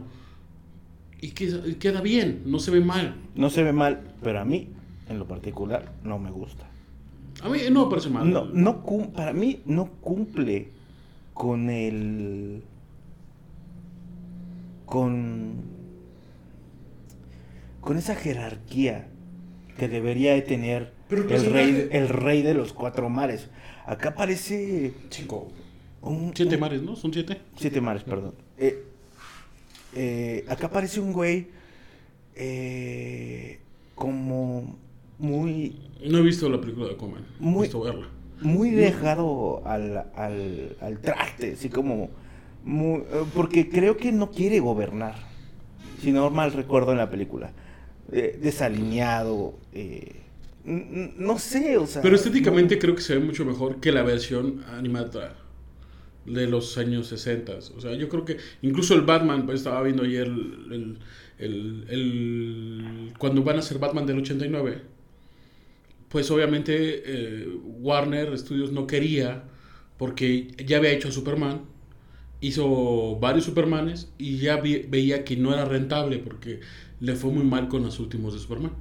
Y 1.22 1.32
queda, 1.32 1.68
y 1.68 1.76
queda 1.76 2.02
bien, 2.02 2.44
no 2.46 2.60
se 2.60 2.70
ve 2.72 2.80
mal. 2.82 3.16
No 3.36 3.50
se 3.50 3.64
ve 3.64 3.72
mal, 3.74 4.02
pero 4.22 4.40
a 4.40 4.46
mí, 4.46 4.68
en 5.10 5.18
lo 5.20 5.28
particular, 5.28 5.92
no 6.04 6.20
me 6.20 6.30
gusta. 6.30 6.68
A 7.42 7.50
mí 7.50 7.60
no 7.72 7.86
me 7.86 7.90
parece 7.90 8.10
mal. 8.10 8.30
No, 8.30 8.46
no 8.46 8.84
cum- 8.84 9.12
para 9.12 9.34
mí 9.34 9.62
no 9.66 9.86
cumple 10.02 10.70
con 11.34 11.70
el 11.70 12.62
con 14.86 15.54
con 17.82 17.98
esa 17.98 18.16
jerarquía 18.16 19.08
que 19.78 19.88
debería 19.88 20.34
de 20.34 20.42
tener 20.42 20.92
Pero 21.08 21.24
el 21.24 21.32
el 21.32 21.52
rey 21.54 21.88
el 21.92 22.10
rey 22.10 22.42
de 22.42 22.54
los 22.54 22.74
cuatro 22.74 23.10
mares. 23.10 23.50
Acá 23.86 24.16
parece 24.16 24.94
Cinco. 25.10 25.50
un, 26.02 26.34
Siete 26.36 26.56
un- 26.56 26.62
mares, 26.62 26.82
¿no? 26.82 26.96
Son 26.96 27.14
siete. 27.14 27.38
siete 27.56 27.80
mares, 27.80 28.04
perdón. 28.04 28.34
Eh, 28.58 28.84
eh, 29.96 30.46
acá 30.50 30.70
parece 30.70 31.00
un 31.00 31.14
güey 31.14 31.48
eh, 32.36 33.60
como 33.96 34.76
muy 35.20 35.76
No 36.06 36.20
he 36.20 36.22
visto 36.22 36.50
la 36.50 36.60
película 36.62 36.88
de 36.88 36.94
Aquaman. 36.94 37.26
Muy- 37.40 37.60
He 37.62 37.64
visto 37.64 37.82
verla. 37.82 38.08
muy 38.42 38.70
dejado 38.72 39.62
al, 39.66 40.06
al, 40.16 40.76
al 40.82 41.00
traste, 41.00 41.54
así 41.54 41.70
como... 41.70 42.10
muy- 42.64 43.00
eh, 43.00 43.24
porque 43.34 43.70
creo 43.70 43.98
que 43.98 44.12
no 44.12 44.30
quiere 44.32 44.60
gobernar, 44.60 45.16
si 46.02 46.12
no 46.12 46.30
mal 46.30 46.52
recuerdo 46.54 46.92
en 46.92 46.98
la 47.00 47.10
película. 47.10 47.52
Eh, 48.12 48.40
desalineado, 48.42 49.58
eh, 49.74 50.22
no 50.66 51.40
sé, 51.40 51.78
o 51.78 51.88
sea... 51.88 52.02
Pero 52.02 52.16
estéticamente 52.16 52.78
creo 52.80 52.96
que 52.96 53.02
se 53.02 53.16
ve 53.16 53.20
mucho 53.24 53.46
mejor 53.46 53.80
que 53.80 53.92
la 53.92 54.04
versión 54.04 54.64
animada 54.78 55.36
de 56.26 56.48
los 56.48 56.78
años 56.78 57.08
60. 57.08 57.54
O 57.78 57.82
sea, 57.82 57.94
yo 57.96 58.10
creo 58.10 58.26
que 58.26 58.38
incluso 58.62 58.94
el 58.94 59.02
Batman, 59.02 59.46
pues 59.46 59.60
estaba 59.60 59.82
viendo 59.84 60.04
ayer 60.04 60.28
el, 60.28 60.98
el- 61.40 61.86
el- 61.90 63.14
cuando 63.18 63.44
van 63.44 63.58
a 63.60 63.62
ser 63.62 63.80
Batman 63.80 64.06
del 64.06 64.20
89, 64.20 64.82
pues 66.10 66.30
obviamente 66.32 67.04
eh, 67.06 67.48
Warner 67.80 68.38
Studios 68.38 68.72
no 68.72 68.88
quería, 68.88 69.44
porque 69.98 70.50
ya 70.66 70.78
había 70.78 70.92
hecho 70.92 71.12
Superman, 71.12 71.62
hizo 72.42 73.18
varios 73.20 73.46
Supermanes 73.46 74.12
y 74.18 74.38
ya 74.38 74.58
vi- 74.58 74.86
veía 74.90 75.24
que 75.26 75.38
no 75.38 75.54
era 75.54 75.66
rentable 75.66 76.20
porque 76.20 76.60
le 77.00 77.16
fue 77.16 77.32
muy 77.32 77.44
mal 77.44 77.68
con 77.68 77.84
los 77.84 78.00
últimos 78.00 78.34
de 78.34 78.40
Superman. 78.40 78.72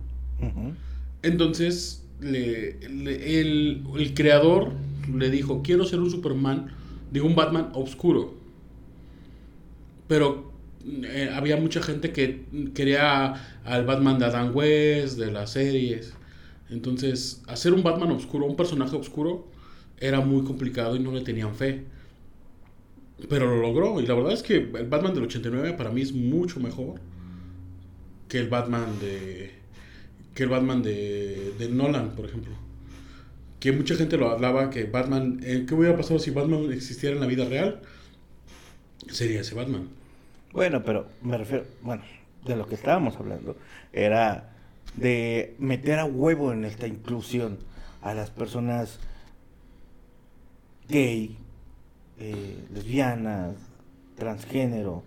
Entonces, 1.22 2.04
le- 2.20 2.78
le- 2.88 3.40
el, 3.40 3.82
el 3.98 4.14
creador 4.14 4.72
le 5.14 5.30
dijo, 5.30 5.62
quiero 5.62 5.84
ser 5.84 6.00
un 6.00 6.10
Superman, 6.10 6.68
digo, 7.10 7.26
un 7.26 7.34
Batman 7.36 7.70
oscuro. 7.74 8.34
Pero 10.08 10.52
eh, 10.86 11.30
había 11.34 11.56
mucha 11.56 11.82
gente 11.82 12.12
que 12.12 12.44
quería 12.74 13.34
al 13.64 13.84
Batman 13.86 14.18
de 14.18 14.26
Adam 14.26 14.54
West, 14.54 15.18
de 15.18 15.32
las 15.32 15.52
series. 15.52 16.14
Entonces, 16.70 17.42
hacer 17.48 17.72
un 17.72 17.82
Batman 17.82 18.10
oscuro, 18.12 18.46
un 18.46 18.56
personaje 18.56 18.96
oscuro, 18.96 19.48
era 19.98 20.20
muy 20.20 20.44
complicado 20.44 20.96
y 20.96 21.00
no 21.00 21.12
le 21.12 21.22
tenían 21.22 21.54
fe. 21.54 21.84
Pero 23.28 23.46
lo 23.46 23.62
logró. 23.62 24.00
Y 24.00 24.06
la 24.06 24.14
verdad 24.14 24.32
es 24.32 24.42
que 24.42 24.56
el 24.56 24.86
Batman 24.88 25.14
del 25.14 25.24
89 25.24 25.72
para 25.74 25.90
mí 25.90 26.02
es 26.02 26.12
mucho 26.12 26.60
mejor 26.60 27.00
que 28.28 28.38
el 28.38 28.48
Batman 28.48 28.98
de 29.00 29.54
que 30.34 30.42
el 30.42 30.50
Batman 30.50 30.82
de, 30.82 31.54
de 31.58 31.68
Nolan, 31.68 32.10
por 32.10 32.26
ejemplo. 32.26 32.52
Que 33.58 33.72
mucha 33.72 33.94
gente 33.94 34.18
lo 34.18 34.30
hablaba 34.30 34.68
que 34.68 34.84
Batman, 34.84 35.40
eh, 35.42 35.64
¿qué 35.66 35.74
hubiera 35.74 35.96
pasado 35.96 36.18
si 36.18 36.30
Batman 36.30 36.70
existiera 36.72 37.14
en 37.14 37.20
la 37.20 37.26
vida 37.26 37.46
real? 37.46 37.80
Sería 39.10 39.40
ese 39.40 39.54
Batman. 39.54 39.88
Bueno, 40.52 40.84
pero 40.84 41.08
me 41.22 41.38
refiero, 41.38 41.64
bueno, 41.80 42.02
de 42.44 42.54
lo 42.54 42.66
que 42.66 42.74
estábamos 42.74 43.16
hablando, 43.16 43.56
era 43.92 44.52
de 44.94 45.54
meter 45.58 45.98
a 45.98 46.04
huevo 46.04 46.52
en 46.52 46.64
esta 46.66 46.86
inclusión 46.86 47.58
a 48.02 48.14
las 48.14 48.30
personas 48.30 48.98
gay, 50.88 51.36
eh, 52.18 52.64
lesbianas, 52.72 53.54
transgénero. 54.16 55.02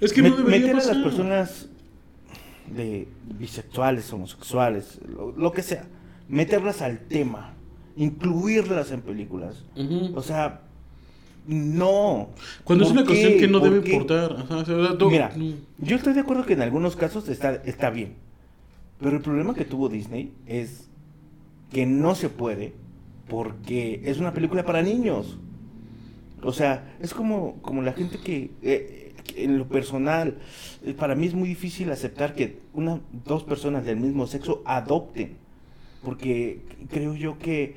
Es 0.00 0.12
que 0.12 0.22
no 0.22 0.36
debería 0.36 0.58
meter 0.60 0.74
pasar. 0.76 0.92
a 0.92 0.94
las 0.94 1.04
personas 1.04 1.68
de 2.74 3.08
bisexuales, 3.38 4.12
homosexuales, 4.12 4.98
lo, 5.08 5.32
lo 5.32 5.52
que 5.52 5.62
sea, 5.62 5.84
meterlas 6.28 6.82
al 6.82 6.98
tema, 7.00 7.54
incluirlas 7.96 8.90
en 8.90 9.00
películas. 9.00 9.64
O 10.14 10.22
sea, 10.22 10.60
no. 11.46 12.30
Cuando 12.64 12.84
es 12.84 12.90
¿Por 12.90 12.98
una 12.98 13.06
cuestión 13.06 13.38
que 13.38 13.48
no 13.48 13.60
¿Por 13.60 13.70
debe 13.70 13.84
qué? 13.84 13.92
importar. 13.92 14.32
Ajá, 14.38 14.56
o 14.58 14.64
sea, 14.64 14.98
tú- 14.98 15.10
Mira, 15.10 15.32
yo 15.78 15.96
estoy 15.96 16.12
de 16.12 16.20
acuerdo 16.20 16.44
que 16.44 16.52
en 16.54 16.62
algunos 16.62 16.96
casos 16.96 17.28
está, 17.28 17.54
está 17.64 17.88
bien. 17.90 18.14
Pero 19.00 19.16
el 19.16 19.22
problema 19.22 19.54
que 19.54 19.64
tuvo 19.64 19.88
Disney 19.88 20.32
es 20.46 20.88
que 21.72 21.86
no 21.86 22.14
se 22.14 22.28
puede 22.28 22.74
porque 23.28 24.02
es 24.04 24.18
una 24.18 24.32
película 24.32 24.64
para 24.64 24.82
niños. 24.82 25.38
O 26.42 26.52
sea, 26.52 26.96
es 27.00 27.14
como, 27.14 27.54
como 27.62 27.82
la 27.82 27.92
gente 27.92 28.18
que, 28.18 28.50
eh, 28.62 29.12
en 29.36 29.58
lo 29.58 29.66
personal, 29.66 30.36
eh, 30.84 30.94
para 30.94 31.14
mí 31.14 31.26
es 31.26 31.34
muy 31.34 31.48
difícil 31.48 31.90
aceptar 31.90 32.34
que 32.34 32.58
una, 32.72 33.00
dos 33.24 33.42
personas 33.42 33.84
del 33.84 33.96
mismo 33.96 34.26
sexo 34.26 34.62
adopten. 34.64 35.36
Porque 36.04 36.60
creo 36.90 37.14
yo 37.14 37.38
que, 37.38 37.74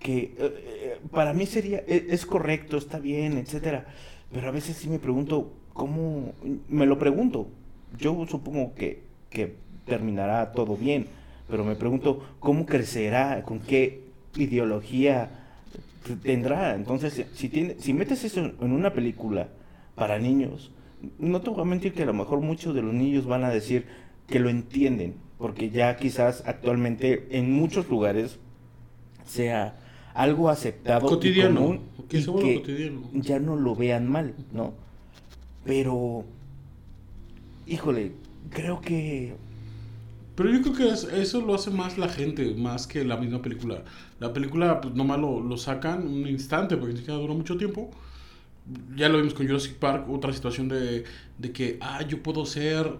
que 0.00 0.34
eh, 0.38 0.98
para 1.10 1.32
mí 1.32 1.46
sería, 1.46 1.78
e- 1.86 2.08
es 2.10 2.26
correcto, 2.26 2.76
está 2.76 2.98
bien, 2.98 3.38
etcétera. 3.38 3.86
Pero 4.32 4.48
a 4.48 4.50
veces 4.50 4.76
sí 4.76 4.88
me 4.88 4.98
pregunto, 4.98 5.52
¿cómo? 5.72 6.32
Me 6.68 6.86
lo 6.86 6.98
pregunto. 6.98 7.48
Yo 7.98 8.26
supongo 8.28 8.74
que, 8.74 9.02
que 9.30 9.54
terminará 9.86 10.52
todo 10.52 10.76
bien, 10.76 11.06
pero 11.48 11.64
me 11.64 11.74
pregunto, 11.74 12.22
¿cómo 12.38 12.66
crecerá? 12.66 13.42
¿Con 13.42 13.60
qué 13.60 14.09
ideología 14.36 15.30
t- 16.06 16.16
tendrá? 16.16 16.74
Entonces, 16.74 17.26
si- 17.34 17.48
tiene, 17.48 17.76
si 17.78 17.92
metes 17.94 18.24
eso 18.24 18.40
en 18.60 18.72
una 18.72 18.92
película 18.92 19.48
para 19.94 20.18
niños, 20.18 20.70
no 21.18 21.40
te 21.40 21.50
voy 21.50 21.60
a 21.62 21.64
mentir 21.64 21.92
que 21.94 22.02
a 22.02 22.06
lo 22.06 22.14
mejor 22.14 22.40
muchos 22.40 22.74
de 22.74 22.82
los 22.82 22.94
niños 22.94 23.26
van 23.26 23.44
a 23.44 23.50
decir 23.50 23.86
que 24.26 24.38
lo 24.38 24.48
entienden, 24.50 25.14
porque 25.38 25.70
ya 25.70 25.96
quizás 25.96 26.42
actualmente 26.46 27.26
en 27.30 27.52
muchos 27.52 27.88
lugares 27.88 28.38
sea 29.26 29.76
algo 30.14 30.48
aceptado 30.50 31.06
y 31.06 31.10
Cotidiano, 31.10 31.60
común 31.60 31.80
que 32.08 32.18
y 32.18 32.24
que 32.24 32.54
cotidiano. 32.56 33.02
ya 33.14 33.38
no 33.38 33.56
lo 33.56 33.74
vean 33.76 34.08
mal, 34.08 34.34
¿no? 34.52 34.74
Pero, 35.64 36.24
híjole, 37.66 38.12
creo 38.50 38.80
que 38.80 39.34
Pero 40.36 40.50
yo 40.50 40.62
creo 40.62 40.74
que 40.74 40.88
es- 40.88 41.04
eso 41.04 41.40
lo 41.42 41.54
hace 41.54 41.70
más 41.70 41.98
la 41.98 42.08
gente, 42.08 42.54
más 42.54 42.86
que 42.86 43.04
la 43.04 43.16
misma 43.18 43.42
película. 43.42 43.84
La 44.20 44.32
película, 44.32 44.80
pues 44.80 44.94
nomás 44.94 45.18
lo, 45.18 45.40
lo 45.40 45.56
sacan 45.56 46.06
un 46.06 46.26
instante, 46.28 46.76
porque 46.76 46.92
ni 46.92 46.98
siquiera 47.00 47.18
dura 47.18 47.34
mucho 47.34 47.56
tiempo. 47.56 47.90
Ya 48.94 49.08
lo 49.08 49.16
vimos 49.18 49.34
con 49.34 49.46
Jurassic 49.46 49.74
Park, 49.76 50.08
otra 50.10 50.32
situación 50.32 50.68
de, 50.68 51.04
de 51.38 51.52
que, 51.52 51.78
ah, 51.80 52.02
yo 52.06 52.22
puedo 52.22 52.44
ser 52.46 52.92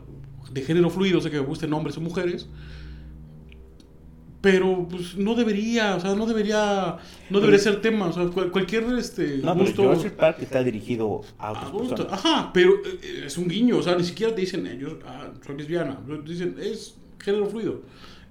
de 0.50 0.62
género 0.62 0.90
fluido, 0.90 1.18
o 1.18 1.20
sea, 1.20 1.30
que 1.30 1.38
me 1.38 1.46
gusten 1.46 1.72
hombres 1.72 1.96
o 1.98 2.00
mujeres. 2.00 2.48
Pero, 4.40 4.88
pues, 4.88 5.16
no 5.18 5.34
debería, 5.34 5.96
o 5.96 6.00
sea, 6.00 6.14
no 6.14 6.24
debería, 6.24 6.96
no 7.28 7.40
debería 7.40 7.58
ser 7.58 7.82
tema, 7.82 8.06
o 8.06 8.12
sea, 8.12 8.24
cual- 8.28 8.50
cualquier, 8.50 8.84
este, 8.98 9.36
no, 9.36 9.52
pero 9.52 9.66
gusto... 9.66 9.82
Jurassic 9.82 10.12
Park 10.14 10.38
está 10.40 10.64
dirigido 10.64 11.20
a 11.38 11.52
otras. 11.52 12.10
Ajá, 12.10 12.50
pero 12.54 12.72
eh, 13.02 13.24
es 13.26 13.36
un 13.36 13.48
guiño, 13.48 13.76
o 13.76 13.82
sea, 13.82 13.96
ni 13.96 14.04
siquiera 14.04 14.34
te 14.34 14.40
dicen 14.40 14.66
ellos, 14.66 14.94
ah, 15.06 15.28
soy 15.46 15.58
lesbiana, 15.58 16.00
dicen, 16.24 16.56
es 16.58 16.96
género 17.18 17.46
fluido. 17.50 17.82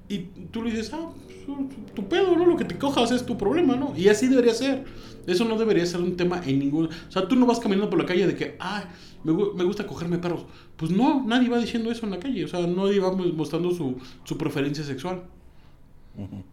Y 0.09 0.19
tú 0.51 0.63
le 0.63 0.71
dices, 0.71 0.91
ah, 0.93 1.11
pues, 1.45 1.57
tu 1.93 2.07
pedo, 2.09 2.35
¿no? 2.35 2.45
Lo 2.45 2.57
que 2.57 2.65
te 2.65 2.77
cojas 2.77 3.11
es 3.11 3.25
tu 3.25 3.37
problema, 3.37 3.75
¿no? 3.75 3.95
Y 3.95 4.09
así 4.09 4.27
debería 4.27 4.53
ser. 4.53 4.83
Eso 5.27 5.45
no 5.45 5.57
debería 5.57 5.85
ser 5.85 6.01
un 6.01 6.17
tema 6.17 6.41
en 6.45 6.59
ningún... 6.59 6.87
O 6.87 7.11
sea, 7.11 7.27
tú 7.27 7.35
no 7.35 7.45
vas 7.45 7.59
caminando 7.59 7.89
por 7.89 7.99
la 7.99 8.05
calle 8.05 8.25
de 8.25 8.35
que, 8.35 8.55
ah, 8.59 8.85
me, 9.23 9.31
me 9.31 9.63
gusta 9.63 9.85
cogerme 9.85 10.17
perros. 10.17 10.45
Pues 10.75 10.91
no, 10.91 11.23
nadie 11.25 11.49
va 11.49 11.59
diciendo 11.59 11.91
eso 11.91 12.05
en 12.05 12.11
la 12.11 12.19
calle. 12.19 12.43
O 12.43 12.47
sea, 12.47 12.65
nadie 12.65 12.99
va 12.99 13.11
mostrando 13.11 13.71
su, 13.71 13.97
su 14.23 14.37
preferencia 14.37 14.83
sexual. 14.83 15.23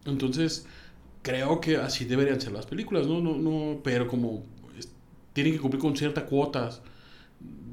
Entonces, 0.04 0.66
creo 1.22 1.60
que 1.60 1.76
así 1.76 2.04
deberían 2.04 2.40
ser 2.40 2.52
las 2.52 2.66
películas, 2.66 3.06
¿no? 3.06 3.20
no, 3.20 3.36
no 3.36 3.80
pero 3.82 4.06
como 4.06 4.44
tienen 5.32 5.54
que 5.54 5.58
cumplir 5.58 5.80
con 5.80 5.96
ciertas 5.96 6.24
cuotas 6.24 6.82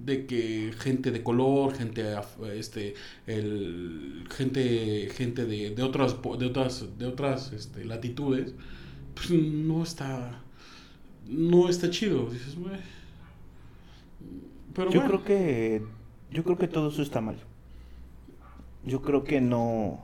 de 0.03 0.25
que 0.25 0.73
gente 0.77 1.11
de 1.11 1.23
color, 1.23 1.73
gente 1.73 2.15
este 2.53 2.95
el 3.25 4.25
gente 4.29 5.09
gente 5.13 5.45
de, 5.45 5.71
de 5.71 5.83
otras 5.83 6.17
de 6.21 6.45
otras 6.45 6.97
de 6.97 7.05
otras 7.05 7.53
este, 7.53 7.85
latitudes, 7.85 8.53
pues 9.15 9.31
no 9.31 9.83
está 9.83 10.41
no 11.27 11.69
está 11.69 11.89
chido, 11.89 12.29
dices. 12.29 12.55
Pero 14.73 14.91
Yo 14.91 15.01
bueno. 15.01 15.21
creo 15.21 15.23
que 15.23 15.81
yo 16.31 16.43
creo 16.43 16.57
que 16.57 16.67
todo 16.67 16.89
eso 16.89 17.01
está 17.01 17.21
mal. 17.21 17.37
Yo 18.85 19.01
creo 19.01 19.23
que 19.23 19.39
no, 19.39 20.01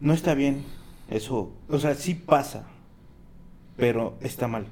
no 0.00 0.12
está 0.12 0.34
bien 0.34 0.64
eso. 1.08 1.52
O 1.68 1.78
sea, 1.78 1.94
sí 1.94 2.14
pasa, 2.14 2.66
pero 3.76 4.18
está 4.20 4.48
mal. 4.48 4.66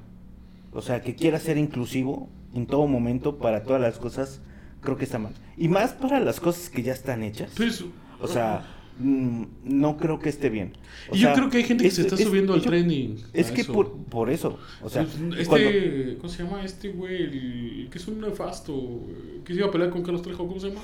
O 0.73 0.81
sea, 0.81 1.01
que 1.01 1.15
quiera 1.15 1.39
ser 1.39 1.57
inclusivo 1.57 2.29
en 2.55 2.65
todo 2.65 2.87
momento 2.87 3.37
para 3.37 3.63
todas 3.63 3.81
las 3.81 3.97
cosas, 3.99 4.41
creo 4.81 4.97
que 4.97 5.03
está 5.03 5.19
mal. 5.19 5.33
Y 5.57 5.67
más 5.67 5.93
para 5.93 6.19
las 6.19 6.39
cosas 6.39 6.69
que 6.69 6.81
ya 6.83 6.93
están 6.93 7.21
hechas. 7.23 7.51
Pues, 7.55 7.83
O 8.21 8.27
sea, 8.27 8.65
mm, 8.97 9.43
no 9.65 9.97
creo 9.97 10.19
que 10.19 10.29
esté 10.29 10.49
bien. 10.49 10.73
O 11.11 11.15
y 11.15 11.19
yo 11.19 11.33
creo 11.33 11.49
que 11.49 11.57
hay 11.57 11.63
gente 11.65 11.83
que 11.83 11.89
es- 11.89 11.95
se 11.95 12.01
está 12.03 12.15
es- 12.15 12.23
subiendo 12.23 12.53
al 12.53 12.61
yo- 12.61 12.69
trending. 12.69 13.17
Es 13.33 13.51
que 13.51 13.61
eso. 13.61 13.73
por, 13.73 13.91
por 14.05 14.29
eso, 14.29 14.57
o 14.81 14.89
sea, 14.89 15.03
Pues, 15.03 15.47
cuando- 15.47 15.69
este, 15.69 16.17
¿cómo 16.17 16.29
se 16.29 16.43
llama? 16.43 16.63
Este 16.63 16.89
güey, 16.89 17.23
el 17.23 17.87
que 17.91 17.97
es 17.97 18.07
un 18.07 18.21
nefasto, 18.21 19.01
que 19.43 19.53
se 19.53 19.59
iba 19.59 19.67
a 19.67 19.71
pelear 19.71 19.89
con 19.91 20.01
Carlos 20.01 20.21
Trejo, 20.21 20.47
¿cómo 20.47 20.59
se 20.59 20.69
llama? 20.69 20.81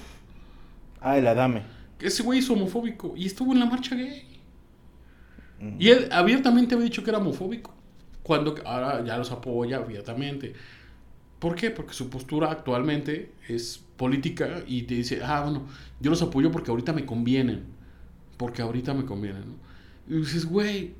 ah, 0.99 1.17
el 1.17 1.25
Adame. 1.25 1.63
Ese 1.99 2.21
güey 2.23 2.39
es 2.39 2.49
homofóbico 2.49 3.13
y 3.15 3.25
estuvo 3.27 3.53
en 3.53 3.59
la 3.59 3.65
marcha 3.65 3.95
gay. 3.95 4.23
Mm. 5.59 5.75
Y 5.79 5.87
él 5.89 6.09
abiertamente 6.11 6.73
había 6.75 6.85
dicho 6.85 7.03
que 7.03 7.09
era 7.11 7.19
homofóbico. 7.19 7.73
Cuando 8.23 8.55
ahora 8.65 9.03
ya 9.05 9.17
los 9.17 9.31
apoya 9.31 9.77
abiertamente. 9.77 10.53
¿Por 11.41 11.55
qué? 11.55 11.71
Porque 11.71 11.93
su 11.93 12.07
postura 12.11 12.51
actualmente 12.51 13.31
es 13.49 13.83
política 13.97 14.61
y 14.67 14.83
te 14.83 14.93
dice, 14.93 15.21
ah, 15.23 15.41
bueno, 15.41 15.63
yo 15.99 16.11
los 16.11 16.21
apoyo 16.21 16.51
porque 16.51 16.69
ahorita 16.69 16.93
me 16.93 17.03
convienen. 17.03 17.63
Porque 18.37 18.61
ahorita 18.61 18.93
me 18.93 19.05
convienen, 19.05 19.41
¿no? 19.47 20.15
Y 20.15 20.19
dices, 20.19 20.45
güey, 20.45 20.91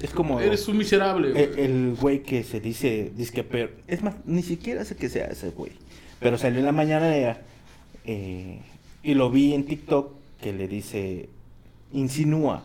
Es 0.00 0.08
como 0.12 0.40
eres 0.40 0.66
un 0.68 0.78
miserable. 0.78 1.32
güey". 1.32 1.50
el 1.54 1.96
güey 2.00 2.22
que 2.22 2.44
se 2.44 2.60
dice, 2.60 3.12
dice 3.14 3.44
pero 3.44 3.72
es 3.86 4.02
más, 4.02 4.14
ni 4.24 4.42
siquiera 4.42 4.86
sé 4.86 4.96
que 4.96 5.10
sea 5.10 5.26
ese 5.26 5.50
güey, 5.50 5.72
pero 6.18 6.38
salió 6.38 6.60
en 6.60 6.64
la 6.64 6.72
mañana 6.72 7.36
eh, 8.06 8.62
y 9.02 9.12
lo 9.12 9.30
vi 9.30 9.52
en 9.52 9.66
TikTok 9.66 10.14
que 10.40 10.54
le 10.54 10.66
dice, 10.66 11.28
insinúa 11.92 12.64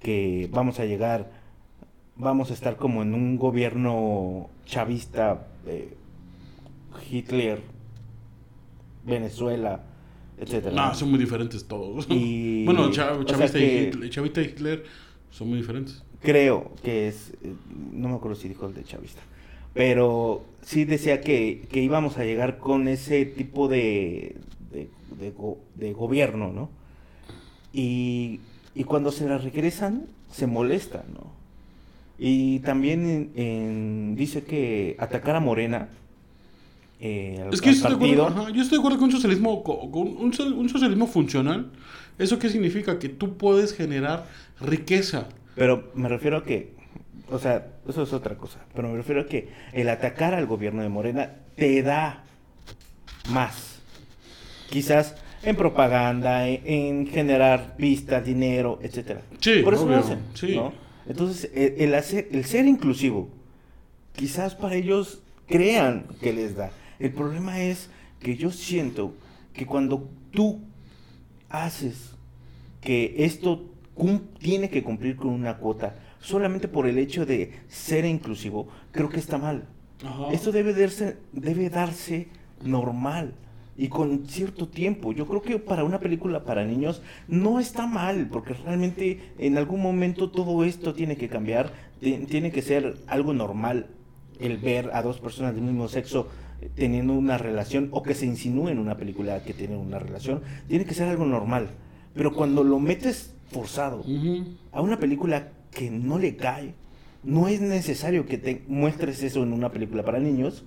que 0.00 0.48
vamos 0.50 0.80
a 0.80 0.86
llegar, 0.86 1.30
vamos 2.16 2.50
a 2.50 2.54
estar 2.54 2.76
como 2.76 3.02
en 3.02 3.12
un 3.12 3.36
gobierno 3.36 4.48
chavista, 4.64 5.46
eh, 5.66 5.94
Hitler, 7.10 7.60
Venezuela, 9.04 9.82
etcétera. 10.38 10.74
No, 10.74 10.94
son 10.94 11.10
muy 11.10 11.18
diferentes 11.18 11.66
todos. 11.66 12.06
Y- 12.10 12.64
bueno, 12.66 12.84
o 12.84 12.90
Cha- 12.90 13.14
sea 13.14 13.24
Chavista, 13.24 13.58
que- 13.58 13.64
y 13.82 13.86
Hitler, 13.88 14.10
Chavista 14.10 14.40
y 14.40 14.44
Hitler 14.44 14.84
son 15.30 15.48
muy 15.48 15.58
diferentes. 15.58 16.02
creo 16.22 16.70
que 16.82 17.08
es, 17.08 17.32
eh, 17.42 17.52
no 17.92 18.08
me 18.08 18.14
acuerdo 18.16 18.36
si 18.36 18.48
dijo 18.48 18.66
el 18.66 18.74
de 18.74 18.84
Chavista, 18.84 19.20
pero 19.74 20.44
sí 20.62 20.84
decía 20.84 21.20
que, 21.20 21.66
que 21.70 21.82
íbamos 21.82 22.16
a 22.18 22.24
llegar 22.24 22.58
con 22.58 22.88
ese 22.88 23.24
tipo 23.26 23.68
de, 23.68 24.36
de, 24.72 24.88
de 25.18 25.30
go- 25.32 25.58
de 25.74 25.92
gobierno, 25.92 26.52
¿no? 26.52 26.70
Y, 27.72 28.40
y 28.74 28.84
cuando 28.84 29.10
se 29.12 29.28
la 29.28 29.36
regresan, 29.38 30.06
se 30.30 30.46
molestan, 30.46 31.02
¿no? 31.12 31.32
Y 32.18 32.60
también 32.60 33.04
en- 33.06 33.30
en- 33.34 34.14
dice 34.16 34.44
que 34.44 34.96
atacar 35.00 35.34
a 35.36 35.40
Morena, 35.40 35.88
eh, 37.06 37.38
al, 37.46 37.52
Es 37.52 37.60
que 37.60 37.68
al 37.68 37.74
yo 37.74 37.78
estoy, 37.80 37.92
de 37.92 37.98
partido, 37.98 38.22
acuerdo, 38.26 38.42
ajá, 38.44 38.50
yo 38.52 38.62
estoy 38.62 38.78
de 38.78 38.80
acuerdo 38.80 38.98
con 38.98 39.04
un 39.06 39.12
socialismo, 39.12 39.62
co- 39.62 39.90
con 39.90 40.06
un, 40.16 40.32
so- 40.32 40.46
un 40.54 40.68
socialismo 40.70 41.06
funcional. 41.06 41.70
¿Eso 42.18 42.38
qué 42.38 42.48
significa? 42.48 42.98
Que 42.98 43.08
tú 43.08 43.36
puedes 43.36 43.74
generar 43.74 44.26
riqueza. 44.60 45.28
Pero 45.54 45.90
me 45.94 46.08
refiero 46.08 46.38
a 46.38 46.44
que, 46.44 46.72
o 47.30 47.38
sea, 47.38 47.66
eso 47.88 48.02
es 48.04 48.12
otra 48.12 48.36
cosa, 48.36 48.58
pero 48.74 48.88
me 48.88 48.96
refiero 48.96 49.20
a 49.22 49.26
que 49.26 49.48
el 49.72 49.88
atacar 49.88 50.32
al 50.34 50.46
gobierno 50.46 50.82
de 50.82 50.88
Morena 50.88 51.32
te 51.56 51.82
da 51.82 52.24
más. 53.30 53.80
Quizás 54.70 55.14
en 55.42 55.56
propaganda, 55.56 56.48
en, 56.48 56.62
en 56.64 57.06
generar 57.06 57.76
pistas, 57.76 58.24
dinero, 58.24 58.78
etcétera. 58.82 59.20
Sí, 59.40 59.60
Por 59.62 59.74
eso 59.74 59.86
lo 59.86 59.96
hacen, 59.96 60.20
sí. 60.34 60.56
¿no? 60.56 60.72
Entonces, 61.06 61.50
el, 61.54 61.74
el 61.78 61.94
hacer, 61.94 62.28
el 62.32 62.44
ser 62.46 62.64
inclusivo, 62.66 63.28
quizás 64.16 64.54
para 64.54 64.74
ellos 64.74 65.20
crean 65.46 66.06
que 66.22 66.32
les 66.32 66.56
da. 66.56 66.70
El 66.98 67.12
problema 67.12 67.60
es 67.60 67.90
que 68.20 68.36
yo 68.36 68.50
siento 68.50 69.12
que 69.52 69.66
cuando 69.66 70.08
tú 70.30 70.60
haces 71.50 72.12
que 72.80 73.14
esto 73.18 73.64
tiene 74.38 74.68
que 74.70 74.82
cumplir 74.82 75.16
con 75.16 75.28
una 75.30 75.56
cuota 75.58 75.94
solamente 76.20 76.68
por 76.68 76.86
el 76.86 76.98
hecho 76.98 77.24
de 77.26 77.52
ser 77.68 78.04
inclusivo, 78.04 78.68
creo 78.92 79.08
que 79.08 79.18
está 79.20 79.38
mal. 79.38 79.64
Ajá. 80.04 80.32
Esto 80.32 80.52
debe 80.52 80.74
darse, 80.74 81.16
debe 81.32 81.70
darse 81.70 82.28
normal 82.62 83.34
y 83.76 83.88
con 83.88 84.26
cierto 84.26 84.68
tiempo. 84.68 85.12
Yo 85.12 85.26
creo 85.26 85.42
que 85.42 85.58
para 85.58 85.84
una 85.84 86.00
película 86.00 86.44
para 86.44 86.64
niños 86.64 87.02
no 87.28 87.60
está 87.60 87.86
mal, 87.86 88.28
porque 88.30 88.54
realmente 88.54 89.32
en 89.38 89.56
algún 89.58 89.80
momento 89.82 90.30
todo 90.30 90.64
esto 90.64 90.94
tiene 90.94 91.16
que 91.16 91.28
cambiar, 91.28 91.72
ti- 92.00 92.26
tiene 92.28 92.50
que 92.50 92.62
ser 92.62 92.96
algo 93.06 93.32
normal 93.32 93.86
el 94.40 94.56
ver 94.58 94.90
a 94.92 95.02
dos 95.02 95.20
personas 95.20 95.54
del 95.54 95.62
mismo 95.64 95.88
sexo 95.88 96.28
teniendo 96.74 97.12
una 97.12 97.38
relación 97.38 97.88
o 97.90 98.02
que 98.02 98.14
se 98.14 98.26
insinúe 98.26 98.68
en 98.68 98.78
una 98.78 98.96
película 98.96 99.42
que 99.42 99.52
tienen 99.54 99.78
una 99.78 99.98
relación, 99.98 100.42
tiene 100.68 100.84
que 100.84 100.94
ser 100.94 101.08
algo 101.08 101.24
normal. 101.24 101.68
Pero 102.14 102.32
cuando 102.32 102.62
lo 102.64 102.78
metes 102.78 103.34
forzado 103.50 104.04
a 104.72 104.80
una 104.80 104.98
película 104.98 105.48
que 105.70 105.90
no 105.90 106.18
le 106.18 106.36
cae, 106.36 106.74
no 107.22 107.48
es 107.48 107.60
necesario 107.60 108.26
que 108.26 108.38
te 108.38 108.62
muestres 108.68 109.22
eso 109.22 109.42
en 109.42 109.52
una 109.52 109.70
película 109.70 110.04
para 110.04 110.18
niños. 110.20 110.62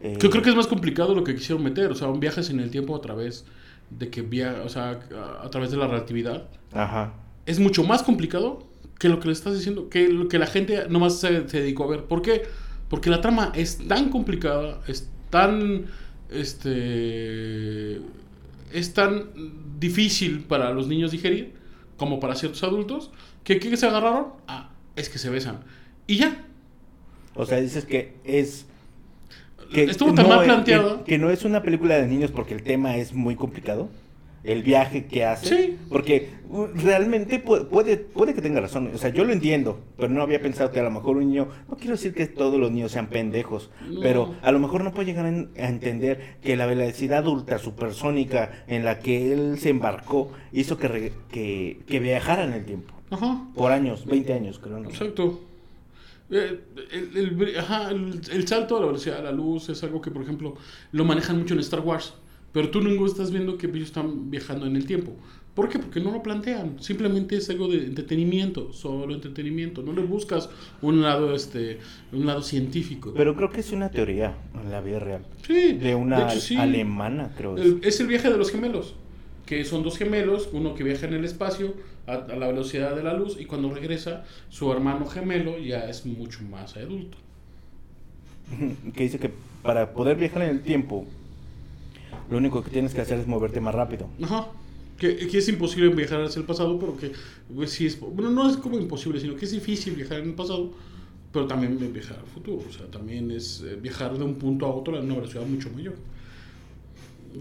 eh, 0.00 0.16
Yo 0.20 0.30
creo 0.30 0.42
que 0.42 0.50
es 0.50 0.56
más 0.56 0.66
complicado 0.66 1.14
lo 1.14 1.24
que 1.24 1.34
quisieron 1.34 1.62
meter. 1.62 1.90
O 1.90 1.94
sea, 1.94 2.08
un 2.08 2.20
viajes 2.20 2.50
en 2.50 2.58
el 2.60 2.70
tiempo 2.70 2.96
a 2.96 3.00
través 3.00 3.44
de 3.90 4.08
que 4.08 4.22
via 4.22 4.62
o 4.64 4.68
sea, 4.68 5.00
a 5.42 5.48
través 5.50 5.70
de 5.70 5.76
la 5.76 5.86
relatividad. 5.86 6.48
Ajá. 6.72 7.12
Es 7.46 7.58
mucho 7.60 7.84
más 7.84 8.02
complicado 8.02 8.66
que 8.98 9.08
lo 9.08 9.20
que 9.20 9.26
le 9.28 9.32
estás 9.32 9.54
diciendo, 9.54 9.88
que 9.88 10.08
lo 10.08 10.28
que 10.28 10.38
la 10.38 10.46
gente 10.46 10.86
nomás 10.88 11.18
se, 11.20 11.48
se 11.48 11.60
dedicó 11.60 11.84
a 11.84 11.88
ver. 11.88 12.04
¿Por 12.04 12.22
qué? 12.22 12.42
Porque 12.88 13.10
la 13.10 13.20
trama 13.20 13.52
es 13.54 13.78
tan 13.88 14.08
complicada, 14.10 14.80
es 14.88 15.08
tan 15.30 15.86
este 16.30 17.96
es 18.72 18.92
tan 18.94 19.30
difícil 19.80 20.40
para 20.44 20.72
los 20.72 20.86
niños 20.86 21.10
digerir 21.10 21.54
como 21.96 22.20
para 22.20 22.34
ciertos 22.34 22.62
adultos 22.62 23.10
que 23.44 23.58
¿qué 23.58 23.76
se 23.76 23.86
agarraron? 23.86 24.26
Ah, 24.46 24.70
es 24.96 25.08
que 25.08 25.18
se 25.18 25.30
besan. 25.30 25.60
Y 26.06 26.16
ya. 26.18 26.44
O 27.34 27.46
sea, 27.46 27.60
dices 27.60 27.84
que 27.84 28.14
es... 28.24 28.66
Estuvo 29.72 30.12
tan 30.14 30.28
mal 30.28 30.40
es- 30.40 30.44
planteado. 30.46 31.04
Que, 31.04 31.12
que 31.12 31.18
no 31.18 31.30
es 31.30 31.44
una 31.44 31.62
película 31.62 31.96
de 31.96 32.06
niños 32.06 32.30
porque 32.32 32.54
el 32.54 32.62
tema 32.62 32.96
es 32.96 33.12
muy 33.12 33.36
complicado. 33.36 33.88
El 34.42 34.62
viaje 34.62 35.04
que 35.06 35.24
hace. 35.24 35.46
Sí. 35.54 35.78
Porque 35.90 36.30
uh, 36.48 36.66
realmente 36.74 37.44
pu- 37.44 37.68
puede, 37.68 37.98
puede 37.98 38.32
que 38.32 38.40
tenga 38.40 38.60
razón. 38.60 38.90
O 38.94 38.96
sea, 38.98 39.10
yo 39.10 39.24
lo 39.24 39.32
entiendo, 39.34 39.78
pero 39.98 40.08
no 40.08 40.22
había 40.22 40.40
pensado 40.40 40.70
que 40.72 40.80
a 40.80 40.82
lo 40.82 40.90
mejor 40.90 41.18
un 41.18 41.26
niño, 41.28 41.48
no 41.68 41.76
quiero 41.76 41.92
decir 41.92 42.14
que 42.14 42.26
todos 42.26 42.58
los 42.58 42.70
niños 42.70 42.92
sean 42.92 43.08
pendejos, 43.08 43.68
No. 43.88 44.00
pero 44.00 44.34
a 44.40 44.50
lo 44.50 44.58
mejor 44.58 44.82
no 44.82 44.92
puede 44.94 45.06
llegar 45.08 45.26
a, 45.26 45.28
en- 45.28 45.50
a 45.58 45.68
entender 45.68 46.36
que 46.42 46.56
la 46.56 46.64
velocidad 46.64 47.26
ultra 47.26 47.58
supersónica 47.58 48.64
en 48.66 48.84
la 48.84 48.98
que 49.00 49.32
él 49.32 49.58
se 49.58 49.68
embarcó 49.70 50.32
hizo 50.52 50.78
que, 50.78 50.88
re- 50.88 51.12
que, 51.30 51.80
que 51.86 52.00
viajara 52.00 52.44
en 52.44 52.52
el 52.54 52.64
tiempo. 52.64 52.94
Ajá. 53.10 53.44
Por 53.54 53.72
años, 53.72 54.06
20 54.06 54.32
años, 54.32 54.58
creo. 54.58 54.78
¿no? 54.80 54.88
Exacto. 54.88 55.40
Eh, 56.30 56.60
El, 56.92 57.16
el 57.16 57.36
bri- 57.36 57.58
ajá, 57.58 57.90
el- 57.90 58.20
el 58.32 58.48
salto 58.48 58.76
a 58.76 58.80
la 58.80 58.86
velocidad 58.86 59.16
de 59.18 59.24
la 59.24 59.32
luz 59.32 59.68
es 59.68 59.82
algo 59.82 60.00
que, 60.00 60.10
por 60.10 60.22
ejemplo, 60.22 60.54
lo 60.92 61.04
manejan 61.04 61.38
mucho 61.38 61.54
en 61.54 61.60
Star 61.60 61.80
Wars. 61.80 62.14
Pero 62.52 62.70
tú 62.70 62.80
nunca 62.80 63.06
estás 63.06 63.30
viendo 63.30 63.56
que 63.56 63.66
ellos 63.66 63.82
están 63.88 64.30
viajando 64.30 64.66
en 64.66 64.76
el 64.76 64.84
tiempo. 64.86 65.12
¿Por 65.54 65.68
qué? 65.68 65.78
Porque 65.78 66.00
no 66.00 66.10
lo 66.12 66.22
plantean. 66.22 66.76
Simplemente 66.80 67.36
es 67.36 67.50
algo 67.50 67.68
de 67.68 67.84
entretenimiento, 67.84 68.72
solo 68.72 69.12
entretenimiento. 69.14 69.82
No 69.82 69.92
le 69.92 70.02
buscas 70.02 70.48
un 70.80 71.02
lado, 71.02 71.34
este, 71.34 71.78
un 72.12 72.24
lado 72.26 72.42
científico. 72.42 73.12
Pero 73.16 73.34
creo 73.36 73.50
que 73.50 73.60
es 73.60 73.72
una 73.72 73.90
teoría 73.90 74.36
en 74.62 74.70
la 74.70 74.80
vida 74.80 75.00
real. 75.00 75.26
sí, 75.46 75.72
De 75.74 75.94
una 75.94 76.30
hecho, 76.30 76.40
sí. 76.40 76.56
alemana, 76.56 77.32
creo. 77.36 77.56
es. 77.56 77.64
El- 77.64 77.80
es 77.82 78.00
el 78.00 78.06
viaje 78.06 78.30
de 78.30 78.38
los 78.38 78.50
gemelos, 78.50 78.94
que 79.44 79.64
son 79.64 79.82
dos 79.82 79.98
gemelos, 79.98 80.48
uno 80.52 80.74
que 80.74 80.84
viaja 80.84 81.06
en 81.06 81.14
el 81.14 81.24
espacio 81.24 81.74
a, 82.06 82.12
a 82.14 82.36
la 82.36 82.46
velocidad 82.46 82.94
de 82.96 83.02
la 83.02 83.12
luz 83.14 83.36
y 83.38 83.44
cuando 83.44 83.72
regresa 83.74 84.24
su 84.48 84.72
hermano 84.72 85.06
gemelo 85.06 85.58
ya 85.58 85.88
es 85.90 86.06
mucho 86.06 86.42
más 86.44 86.76
adulto. 86.76 87.18
que 88.94 89.02
dice 89.02 89.18
que 89.18 89.30
para 89.62 89.92
poder 89.92 90.16
viajar 90.16 90.42
en 90.42 90.50
el 90.50 90.62
tiempo, 90.62 91.06
lo 92.30 92.38
único 92.38 92.62
que 92.62 92.70
tienes 92.70 92.94
que 92.94 93.00
hacer 93.00 93.18
es 93.18 93.26
moverte 93.26 93.60
más 93.60 93.74
rápido. 93.74 94.08
Ajá. 94.22 94.48
Que, 94.98 95.16
que 95.16 95.38
es 95.38 95.48
imposible 95.48 95.88
viajar 95.94 96.22
hacia 96.22 96.40
el 96.40 96.46
pasado, 96.46 96.78
pero 96.78 96.96
que 96.96 97.12
pues, 97.54 97.70
sí 97.70 97.86
es... 97.86 97.98
Bueno, 97.98 98.30
no 98.30 98.48
es 98.50 98.56
como 98.58 98.78
imposible, 98.78 99.18
sino 99.18 99.34
que 99.34 99.46
es 99.46 99.50
difícil 99.52 99.94
viajar 99.94 100.18
en 100.20 100.28
el 100.28 100.34
pasado, 100.34 100.72
pero 101.32 101.46
también 101.46 101.78
viajar 101.92 102.18
al 102.18 102.26
futuro. 102.26 102.62
O 102.68 102.72
sea, 102.72 102.86
también 102.90 103.30
es 103.30 103.62
eh, 103.66 103.76
viajar 103.80 104.16
de 104.18 104.24
un 104.24 104.34
punto 104.34 104.66
a 104.66 104.74
otro 104.74 104.96
a 104.96 105.00
una 105.00 105.14
velocidad 105.14 105.46
mucho 105.46 105.70
mayor. 105.70 105.94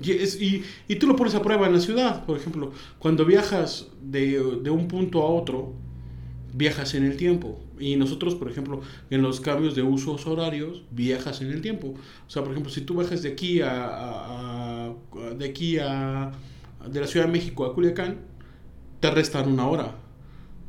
Y, 0.03 0.11
es- 0.11 0.39
y, 0.39 0.63
y 0.87 0.95
tú 0.95 1.07
lo 1.07 1.15
pones 1.15 1.35
a 1.35 1.41
prueba 1.41 1.67
en 1.67 1.73
la 1.73 1.79
ciudad, 1.79 2.25
por 2.25 2.37
ejemplo, 2.37 2.71
cuando 2.99 3.25
viajas 3.25 3.87
de, 4.01 4.39
de 4.63 4.69
un 4.69 4.87
punto 4.87 5.21
a 5.21 5.25
otro, 5.25 5.73
viajas 6.53 6.93
en 6.93 7.03
el 7.05 7.17
tiempo. 7.17 7.59
Y 7.79 7.95
nosotros, 7.95 8.35
por 8.35 8.51
ejemplo, 8.51 8.81
en 9.09 9.21
los 9.21 9.39
cambios 9.39 9.75
de 9.75 9.81
usos 9.81 10.27
horarios, 10.27 10.83
viajas 10.91 11.41
en 11.41 11.49
el 11.51 11.61
tiempo. 11.61 11.95
O 12.27 12.29
sea, 12.29 12.43
por 12.43 12.51
ejemplo, 12.51 12.71
si 12.71 12.81
tú 12.81 12.95
viajas 12.95 13.23
de 13.23 13.29
aquí 13.29 13.61
a, 13.61 13.85
a- 13.85 14.48
a- 15.29 15.33
de 15.35 15.45
aquí 15.45 15.77
a, 15.79 16.31
de 16.89 16.99
la 17.01 17.07
Ciudad 17.07 17.25
de 17.27 17.31
México 17.31 17.65
a 17.65 17.73
Culiacán, 17.73 18.17
te 19.01 19.11
restan 19.11 19.51
una 19.51 19.67
hora. 19.67 19.95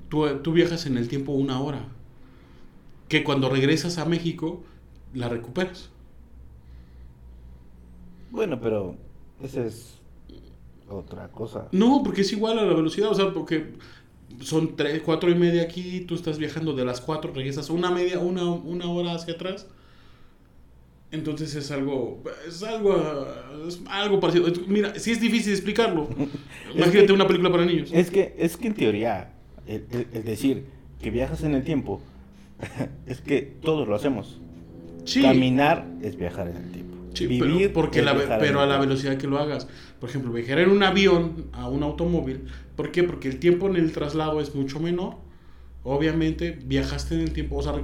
Tú, 0.09 0.27
tú 0.43 0.53
viajas 0.53 0.87
en 0.87 0.99
el 0.99 1.09
tiempo 1.09 1.33
una 1.33 1.61
hora. 1.61 1.87
Que 3.09 3.25
cuando 3.25 3.51
regresas 3.51 3.99
a 3.99 4.05
México, 4.07 4.63
la 5.13 5.29
recuperas. 5.29 5.91
Bueno, 8.31 8.61
pero 8.61 8.97
esa 9.43 9.65
es 9.65 9.99
otra 10.89 11.29
cosa. 11.31 11.69
No, 11.73 12.03
porque 12.05 12.23
es 12.23 12.33
igual 12.33 12.59
a 12.59 12.65
la 12.65 12.75
velocidad, 12.75 13.11
o 13.11 13.15
sea, 13.15 13.33
porque 13.33 13.75
son 14.41 14.77
tres, 14.77 15.03
cuatro 15.03 15.31
y 15.31 15.35
media 15.35 15.63
aquí, 15.63 16.03
tú 16.03 16.15
estás 16.15 16.39
viajando 16.39 16.75
de 16.75 16.85
las 16.85 17.01
cuatro, 17.01 17.33
regresas 17.33 17.71
una 17.71 17.91
media, 17.91 18.21
una, 18.21 18.45
una 18.51 18.89
hora 18.91 19.15
hacia 19.15 19.35
atrás. 19.35 19.69
Entonces 21.13 21.55
es 21.57 21.71
algo, 21.73 22.23
es 22.47 22.63
algo, 22.63 23.27
es 23.67 23.81
algo 23.89 24.21
parecido. 24.21 24.47
Mira, 24.69 24.97
sí 24.99 25.11
es 25.11 25.21
difícil 25.21 25.53
explicarlo. 25.53 26.09
Imagínate 26.75 27.07
que- 27.07 27.13
una 27.13 27.27
película 27.27 27.51
para 27.51 27.65
niños. 27.65 27.91
Es 27.93 28.11
que, 28.11 28.35
es 28.39 28.57
que 28.57 28.69
en 28.69 28.75
teoría, 28.75 29.33
el, 29.67 29.85
el- 29.91 30.07
el 30.13 30.25
decir 30.25 30.65
que 31.03 31.11
viajas 31.11 31.43
en 31.43 31.55
el 31.57 31.65
tiempo, 31.65 32.01
es 33.07 33.21
que 33.21 33.43
todos 33.43 33.89
lo 33.89 33.95
hacemos. 33.97 34.39
Sí, 35.05 35.23
Caminar 35.23 35.87
es 36.03 36.17
viajar 36.17 36.47
en 36.49 36.57
el 36.59 36.71
tiempo. 36.71 36.97
sí, 37.15 37.27
Vivir 37.27 37.43
pero, 37.59 37.73
porque 37.73 38.03
la, 38.03 38.15
pero 38.39 38.61
a 38.61 38.67
la 38.67 38.79
velocidad 38.79 39.17
que 39.17 39.27
lo 39.27 39.39
hagas. 39.39 39.67
Por 39.99 40.09
ejemplo, 40.11 40.31
viajar 40.33 40.61
en 40.61 40.71
un 40.71 40.83
avión 40.83 41.47
a 41.53 41.69
un 41.69 41.83
automóvil. 41.83 42.45
¿Por 42.77 42.93
qué? 42.93 43.03
Porque 43.03 43.29
el 43.29 43.39
tiempo 43.41 43.67
en 43.69 43.77
el 43.77 43.91
traslado 43.93 44.41
es 44.41 44.55
mucho 44.55 44.79
menor. 44.79 45.17
Obviamente 45.83 46.59
viajaste 46.67 47.15
en 47.15 47.23
el 47.23 47.33
tiempo, 47.33 47.57
o 47.57 47.63
sea, 47.63 47.73
re- 47.73 47.83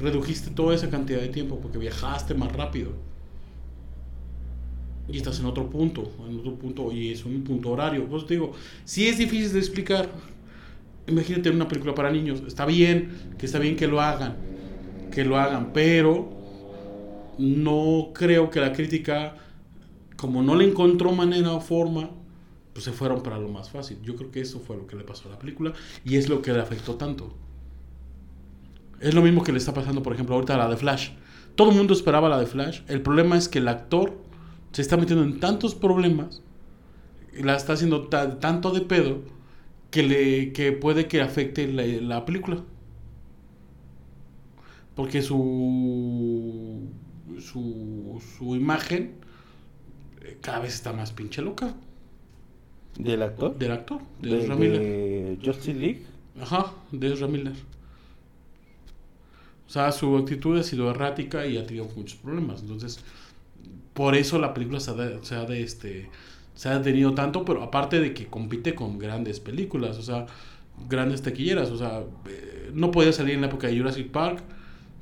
redujiste 0.00 0.50
toda 0.50 0.74
esa 0.74 0.90
cantidad 0.90 1.20
de 1.20 1.28
tiempo 1.28 1.60
porque 1.60 1.78
viajaste 1.78 2.34
más 2.34 2.52
rápido. 2.52 2.90
Y 5.06 5.18
estás 5.18 5.38
en 5.38 5.46
otro 5.46 5.68
punto, 5.68 6.10
en 6.28 6.38
otro 6.40 6.54
punto, 6.54 6.90
y 6.90 7.12
es 7.12 7.24
un 7.24 7.44
punto 7.44 7.70
horario. 7.70 8.06
Pues 8.06 8.26
te 8.26 8.34
digo, 8.34 8.52
sí 8.84 9.06
es 9.06 9.18
difícil 9.18 9.52
de 9.52 9.58
explicar. 9.58 10.08
Imagínate 11.06 11.50
una 11.50 11.68
película 11.68 11.94
para 11.94 12.10
niños. 12.10 12.42
Está 12.46 12.64
bien, 12.64 13.10
que 13.38 13.46
está 13.46 13.58
bien 13.58 13.76
que 13.76 13.86
lo 13.86 14.00
hagan, 14.00 14.36
que 15.12 15.24
lo 15.24 15.36
hagan, 15.36 15.72
pero 15.74 16.32
no 17.38 18.12
creo 18.14 18.48
que 18.48 18.60
la 18.60 18.72
crítica, 18.72 19.36
como 20.16 20.42
no 20.42 20.56
le 20.56 20.64
encontró 20.64 21.12
manera 21.12 21.52
o 21.52 21.60
forma, 21.60 22.10
pues 22.74 22.84
se 22.84 22.92
fueron 22.92 23.22
para 23.22 23.38
lo 23.38 23.48
más 23.48 23.70
fácil. 23.70 23.98
Yo 24.02 24.16
creo 24.16 24.30
que 24.30 24.40
eso 24.42 24.60
fue 24.60 24.76
lo 24.76 24.86
que 24.86 24.96
le 24.96 25.04
pasó 25.04 25.28
a 25.28 25.32
la 25.32 25.38
película 25.38 25.72
y 26.04 26.16
es 26.16 26.28
lo 26.28 26.42
que 26.42 26.52
le 26.52 26.60
afectó 26.60 26.96
tanto. 26.96 27.34
Es 29.00 29.14
lo 29.14 29.22
mismo 29.22 29.42
que 29.42 29.52
le 29.52 29.58
está 29.58 29.72
pasando, 29.74 30.02
por 30.02 30.12
ejemplo, 30.12 30.34
ahorita 30.34 30.54
a 30.54 30.58
la 30.58 30.68
de 30.68 30.76
Flash. 30.76 31.10
Todo 31.54 31.70
el 31.70 31.76
mundo 31.76 31.94
esperaba 31.94 32.28
la 32.28 32.38
de 32.38 32.46
Flash. 32.46 32.80
El 32.88 33.00
problema 33.02 33.36
es 33.36 33.48
que 33.48 33.58
el 33.58 33.68
actor 33.68 34.14
se 34.72 34.82
está 34.82 34.96
metiendo 34.96 35.24
en 35.24 35.40
tantos 35.40 35.74
problemas, 35.74 36.42
la 37.32 37.56
está 37.56 37.74
haciendo 37.74 38.08
ta- 38.08 38.40
tanto 38.40 38.70
de 38.70 38.80
pedo, 38.80 39.22
que, 39.90 40.02
le, 40.02 40.52
que 40.52 40.72
puede 40.72 41.06
que 41.06 41.20
afecte 41.20 41.68
la, 41.72 41.84
la 41.84 42.24
película. 42.24 42.64
Porque 44.94 45.22
su, 45.22 46.88
su, 47.40 48.22
su 48.38 48.54
imagen 48.56 49.16
eh, 50.22 50.38
cada 50.40 50.60
vez 50.60 50.74
está 50.74 50.92
más 50.92 51.12
pinche 51.12 51.42
loca 51.42 51.74
¿Del 52.98 53.22
actor? 53.22 53.56
del 53.58 53.72
actor, 53.72 54.00
de, 54.20 54.36
de, 54.36 54.38
Ezra 54.38 54.56
Miller. 54.56 54.80
de 54.80 55.38
Justice 55.44 55.74
League. 55.74 56.06
Ajá, 56.40 56.72
de 56.92 57.12
Ezra 57.12 57.26
Miller. 57.28 57.54
O 59.66 59.70
sea, 59.70 59.90
su 59.92 60.16
actitud 60.16 60.58
ha 60.58 60.62
sido 60.62 60.90
errática 60.90 61.46
y 61.46 61.56
ha 61.56 61.66
tenido 61.66 61.86
muchos 61.96 62.18
problemas. 62.18 62.60
Entonces, 62.62 63.00
por 63.94 64.14
eso 64.16 64.38
la 64.38 64.54
película 64.54 64.80
se 64.80 64.90
ha, 64.90 64.94
de- 64.94 65.24
se 65.24 65.34
ha 65.36 65.44
de, 65.44 65.62
este 65.62 66.10
se 66.54 66.68
ha 66.68 66.78
detenido 66.78 67.14
tanto, 67.14 67.44
pero 67.44 67.62
aparte 67.62 68.00
de 68.00 68.14
que 68.14 68.26
compite 68.28 68.74
con 68.76 68.98
grandes 68.98 69.40
películas, 69.40 69.98
o 69.98 70.02
sea, 70.02 70.26
grandes 70.88 71.22
taquilleras, 71.22 71.70
o 71.70 71.78
sea, 71.78 72.04
eh, 72.28 72.70
no 72.74 72.90
podía 72.92 73.12
salir 73.12 73.34
en 73.34 73.40
la 73.42 73.48
época 73.48 73.66
de 73.68 73.76
Jurassic 73.78 74.10
Park, 74.10 74.42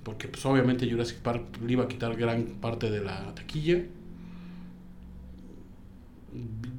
porque 0.05 0.28
pues 0.28 0.44
obviamente 0.46 0.90
Jurassic 0.90 1.18
Park 1.18 1.44
le 1.66 1.72
iba 1.74 1.85
a 1.85 1.88
quitar 1.88 2.16
gran 2.16 2.44
parte 2.61 2.90
de 2.90 3.02
la 3.02 3.35
taquilla. 3.35 3.85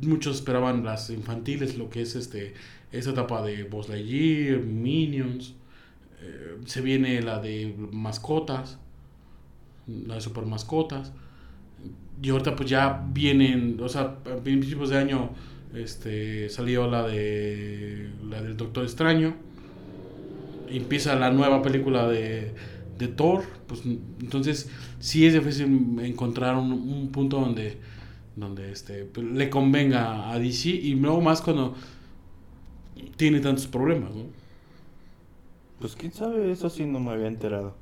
Muchos 0.06 0.38
esperaban 0.38 0.84
las 0.84 1.10
infantiles, 1.10 1.78
lo 1.78 1.90
que 1.90 2.02
es 2.02 2.16
este 2.16 2.54
esa 2.94 3.10
etapa 3.10 3.42
de 3.42 3.64
Buzz 3.64 3.90
Lightyear, 3.90 4.60
Minions, 4.60 5.56
eh, 6.22 6.58
se 6.66 6.80
viene 6.82 7.22
la 7.22 7.40
de 7.40 7.76
mascotas, 7.92 8.78
la 9.88 10.16
de 10.16 10.22
super 10.22 10.46
mascotas. 10.46 11.12
Y 12.22 12.30
ahorita 12.30 12.56
pues 12.56 12.70
ya 12.70 13.04
vienen, 13.12 13.80
o 13.82 13.90
sea, 13.90 14.18
a 14.32 14.36
principios 14.44 14.90
de 14.92 14.98
año 14.98 15.32
este, 15.74 16.50
salió 16.50 16.90
la 16.90 17.06
de 17.08 18.12
la 18.30 18.42
del 18.42 18.56
Doctor 18.56 18.84
Extraño. 18.84 19.36
Empieza 20.70 21.16
la 21.16 21.32
nueva 21.32 21.64
película 21.64 22.08
de, 22.08 22.54
de 23.00 23.08
Thor. 23.08 23.44
Pues 23.66 23.82
entonces 23.86 24.70
sí 25.00 25.26
es 25.26 25.34
difícil 25.34 26.00
encontrar 26.00 26.56
un 26.56 27.10
punto 27.12 27.40
donde, 27.40 27.78
donde 28.36 28.72
este, 28.72 29.06
pues, 29.06 29.26
le 29.26 29.50
convenga 29.50 30.32
a 30.32 30.40
DC. 30.40 30.70
Y 30.70 30.96
luego 30.96 31.22
más 31.22 31.42
cuando 31.42 31.76
tiene 33.16 33.40
tantos 33.40 33.68
problemas, 33.68 34.14
¿no? 34.16 34.24
Pues 35.80 35.96
quién 35.96 36.14
sabe, 36.14 36.52
eso 36.52 36.70
sí 36.70 36.86
no 36.86 37.00
me 37.00 37.12
había 37.12 37.28
enterado. 37.28 37.76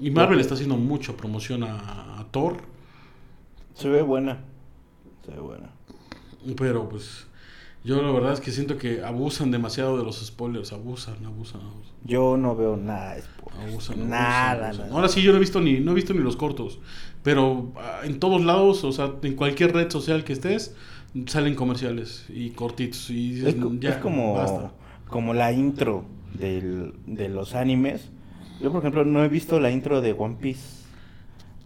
Y 0.00 0.10
Marvel 0.10 0.40
está 0.40 0.54
haciendo 0.54 0.76
mucha 0.76 1.16
promoción 1.16 1.64
a, 1.64 2.20
a 2.20 2.26
Thor. 2.30 2.58
Se 3.74 3.88
ve 3.88 4.02
buena. 4.02 4.40
Se 5.24 5.32
ve 5.32 5.40
buena. 5.40 5.70
Pero 6.56 6.88
pues 6.88 7.26
yo 7.86 8.02
la 8.02 8.10
verdad 8.10 8.32
es 8.32 8.40
que 8.40 8.50
siento 8.50 8.76
que 8.76 9.02
abusan 9.04 9.50
demasiado 9.50 9.96
de 9.96 10.04
los 10.04 10.24
spoilers, 10.24 10.72
abusan, 10.72 11.24
abusan, 11.24 11.60
abusan. 11.62 11.94
Yo 12.04 12.36
no 12.36 12.54
veo 12.56 12.76
nada 12.76 13.14
de 13.14 13.22
spoilers. 13.22 13.68
abusan, 13.70 13.94
abusan, 14.00 14.10
nada, 14.10 14.66
abusan. 14.66 14.86
nada. 14.88 14.94
Ahora 14.94 15.08
sí 15.08 15.22
yo 15.22 15.30
no 15.30 15.36
he 15.36 15.40
visto 15.40 15.60
ni 15.60 15.80
no 15.80 15.92
he 15.92 15.94
visto 15.94 16.12
ni 16.12 16.20
los 16.20 16.36
cortos, 16.36 16.80
pero 17.22 17.72
ah, 17.76 18.00
en 18.04 18.18
todos 18.20 18.44
lados, 18.44 18.84
o 18.84 18.92
sea, 18.92 19.12
en 19.22 19.34
cualquier 19.36 19.72
red 19.72 19.90
social 19.90 20.24
que 20.24 20.32
estés 20.32 20.74
salen 21.26 21.54
comerciales 21.54 22.26
y 22.28 22.50
cortitos 22.50 23.08
y 23.10 23.32
dices, 23.32 23.54
Es, 23.54 23.80
ya, 23.80 23.90
es 23.90 23.96
como, 23.98 24.34
basta. 24.34 24.72
como 25.08 25.32
la 25.32 25.52
intro 25.52 26.04
del, 26.38 26.92
de 27.06 27.28
los 27.28 27.54
animes. 27.54 28.10
Yo, 28.60 28.70
por 28.70 28.80
ejemplo, 28.80 29.04
no 29.04 29.24
he 29.24 29.28
visto 29.28 29.60
la 29.60 29.70
intro 29.70 30.00
de 30.00 30.12
One 30.12 30.36
Piece. 30.40 30.85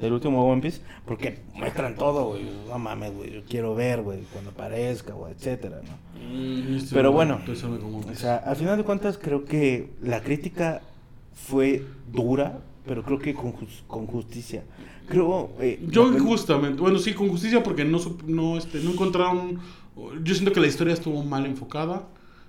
Del 0.00 0.12
último 0.12 0.46
One 0.46 0.62
Piece. 0.62 0.80
Porque 1.04 1.40
muestran 1.54 1.94
todo, 1.94 2.28
güey. 2.28 2.42
No 2.68 2.78
mames, 2.78 3.12
güey. 3.14 3.32
Yo 3.32 3.42
quiero 3.44 3.74
ver, 3.74 4.02
güey. 4.02 4.20
Cuando 4.32 4.50
aparezca, 4.50 5.12
güey, 5.12 5.32
etcétera, 5.32 5.80
¿no? 5.84 6.28
Mm, 6.28 6.76
este, 6.76 6.94
Pero 6.94 7.12
bueno, 7.12 7.40
O 7.46 8.14
sea, 8.14 8.36
al 8.36 8.56
final 8.56 8.76
de 8.78 8.84
cuentas, 8.84 9.18
creo 9.18 9.44
que 9.44 9.90
la 10.02 10.22
crítica 10.22 10.82
fue 11.34 11.84
dura, 12.12 12.60
pero 12.86 13.02
creo 13.02 13.18
que 13.18 13.34
con, 13.34 13.52
con 13.86 14.06
justicia. 14.06 14.64
Creo. 15.08 15.50
eh, 15.60 15.80
Yo 15.88 16.12
injustamente, 16.12 16.80
bueno, 16.80 16.98
sí, 16.98 17.14
con 17.14 17.28
justicia 17.28 17.62
porque 17.62 17.84
no, 17.84 17.98
no, 18.26 18.56
este, 18.56 18.80
no 18.80 18.92
encontraron, 18.92 19.58
yo 20.22 20.34
siento 20.34 20.52
que 20.52 20.60
la 20.60 20.66
historia 20.66 20.94
estuvo 20.94 21.22
mal 21.24 21.46
enfocada. 21.46 22.08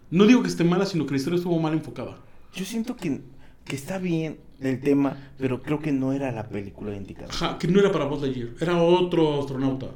No 0.10 0.26
digo 0.26 0.42
que 0.42 0.50
esté 0.50 0.64
mala, 0.64 0.86
sino 0.86 1.06
que 1.06 1.12
la 1.12 1.18
historia 1.18 1.38
estuvo 1.38 1.58
mal 1.60 1.74
enfocada. 1.74 2.18
Yo 2.54 2.66
siento 2.66 2.96
que, 2.98 3.22
que 3.64 3.76
está 3.76 3.98
bien 3.98 4.38
el 4.62 4.80
tema, 4.82 5.18
pero 5.38 5.62
creo 5.62 5.80
que 5.80 5.92
no 5.92 6.14
era 6.14 6.32
la 6.32 6.48
película 6.48 6.96
indicada. 6.96 7.28
Ajá, 7.30 7.58
que 7.58 7.68
no 7.68 7.80
era 7.80 7.92
para 7.92 8.06
Buzz 8.06 8.22
Lightyear, 8.22 8.50
era 8.60 8.82
otro 8.82 9.42
astronauta. 9.42 9.88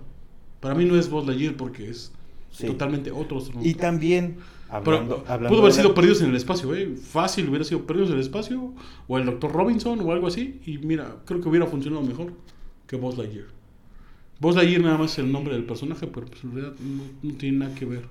Para 0.60 0.74
mí 0.76 0.86
no 0.86 0.98
es 0.98 1.10
Buzz 1.10 1.26
Lightyear 1.28 1.56
porque 1.56 1.90
es 1.90 2.12
Sí. 2.52 2.68
totalmente 2.68 3.12
otro 3.12 3.38
astronauta. 3.38 3.68
Y 3.68 3.74
también, 3.76 4.38
Pero 4.68 4.78
hablando, 4.98 5.24
hablando 5.28 5.50
pudo 5.50 5.60
haber 5.62 5.72
de 5.74 5.78
la- 5.78 5.84
sido 5.84 5.94
Perdidos 5.94 6.22
en 6.22 6.30
el 6.32 6.36
Espacio, 6.36 6.74
¿eh? 6.76 6.96
Fácil, 6.96 7.48
hubiera 7.50 7.64
sido 7.66 7.86
Perdidos 7.86 8.10
en 8.10 8.16
el 8.16 8.22
Espacio, 8.22 8.74
o 9.08 9.18
el 9.18 9.26
Dr. 9.26 9.52
Robinson, 9.52 10.00
o 10.00 10.12
algo 10.12 10.28
así. 10.28 10.60
Y 10.66 10.78
mira, 10.80 11.18
creo 11.26 11.42
que 11.42 11.50
hubiera 11.50 11.66
funcionado 11.68 12.02
mejor 12.04 12.34
que 12.88 12.96
Buzz 12.96 13.18
Lightyear. 13.18 13.46
Buzz 14.40 14.56
Lightyear 14.56 14.82
nada 14.82 14.98
más 14.98 15.12
es 15.14 15.20
el 15.20 15.32
nombre 15.32 15.54
del 15.54 15.66
personaje, 15.66 16.08
pero 16.08 16.26
pues, 16.28 16.44
en 16.44 16.54
realidad 16.54 16.74
no, 16.80 17.04
no 17.30 17.38
tiene 17.38 17.58
nada 17.60 17.76
que 17.76 17.86
ver. 17.86 18.06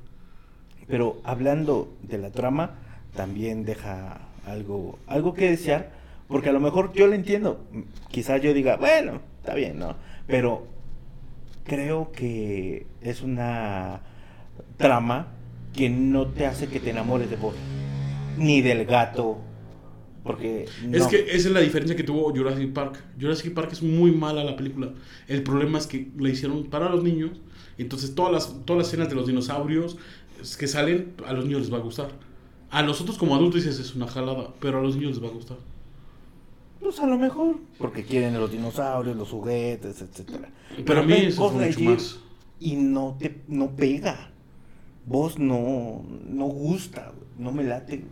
Pero 0.86 1.20
hablando 1.24 1.92
de 2.02 2.18
la 2.18 2.30
trama, 2.30 2.72
también 3.16 3.64
deja 3.64 4.20
algo, 4.46 4.98
algo 5.06 5.34
que 5.34 5.50
desear, 5.50 5.92
porque 6.28 6.48
a 6.48 6.52
lo 6.52 6.60
mejor 6.60 6.92
yo 6.92 7.06
lo 7.06 7.14
entiendo. 7.14 7.64
Quizás 8.10 8.40
yo 8.42 8.52
diga, 8.54 8.76
bueno, 8.76 9.20
está 9.38 9.54
bien, 9.54 9.78
¿no? 9.78 9.96
Pero 10.26 10.66
creo 11.64 12.12
que 12.12 12.86
es 13.00 13.22
una 13.22 14.02
trama 14.76 15.28
que 15.72 15.88
no 15.90 16.28
te 16.28 16.46
hace 16.46 16.68
que 16.68 16.80
te 16.80 16.90
enamores 16.90 17.30
de 17.30 17.36
vos, 17.36 17.54
ni 18.38 18.62
del 18.62 18.84
gato, 18.86 19.38
porque 20.22 20.64
Es 20.92 21.02
no. 21.04 21.08
que 21.08 21.20
esa 21.20 21.48
es 21.48 21.50
la 21.50 21.60
diferencia 21.60 21.96
que 21.96 22.02
tuvo 22.04 22.30
Jurassic 22.34 22.72
Park. 22.72 23.02
Jurassic 23.20 23.52
Park 23.52 23.70
es 23.72 23.82
muy 23.82 24.10
mala 24.12 24.42
la 24.44 24.56
película. 24.56 24.90
El 25.28 25.42
problema 25.42 25.78
es 25.78 25.86
que 25.86 26.08
la 26.18 26.30
hicieron 26.30 26.64
para 26.64 26.88
los 26.88 27.02
niños. 27.02 27.32
Entonces 27.76 28.14
todas 28.14 28.32
las, 28.32 28.64
todas 28.64 28.78
las 28.78 28.88
escenas 28.88 29.08
de 29.10 29.16
los 29.16 29.26
dinosaurios 29.26 29.98
es 30.40 30.56
que 30.56 30.66
salen, 30.66 31.12
a 31.26 31.32
los 31.34 31.44
niños 31.44 31.62
les 31.62 31.72
va 31.72 31.76
a 31.78 31.80
gustar. 31.80 32.08
A 32.70 32.82
nosotros 32.82 33.18
como 33.18 33.34
adultos 33.34 33.64
dices 33.64 33.78
es 33.80 33.94
una 33.94 34.06
jalada, 34.06 34.48
pero 34.60 34.78
a 34.78 34.82
los 34.82 34.96
niños 34.96 35.12
les 35.16 35.22
va 35.24 35.28
a 35.28 35.32
gustar. 35.32 35.58
Pues 36.84 37.00
a 37.00 37.06
lo 37.06 37.16
mejor, 37.18 37.56
porque 37.78 38.04
quieren 38.04 38.34
los 38.38 38.52
dinosaurios, 38.52 39.16
los 39.16 39.30
juguetes, 39.30 40.02
etcétera. 40.02 40.50
Para 40.86 41.02
mí 41.02 41.12
ven, 41.14 41.24
eso 41.28 41.50
fue 41.50 41.66
mucho 41.66 41.80
más. 41.80 42.18
y 42.60 42.76
no 42.76 43.16
te 43.18 43.40
no 43.48 43.74
pega. 43.74 44.30
Vos 45.06 45.38
no, 45.38 46.04
no 46.28 46.44
gusta, 46.46 47.12
no 47.38 47.52
me 47.52 47.64
late. 47.64 47.96
güey. 47.96 48.08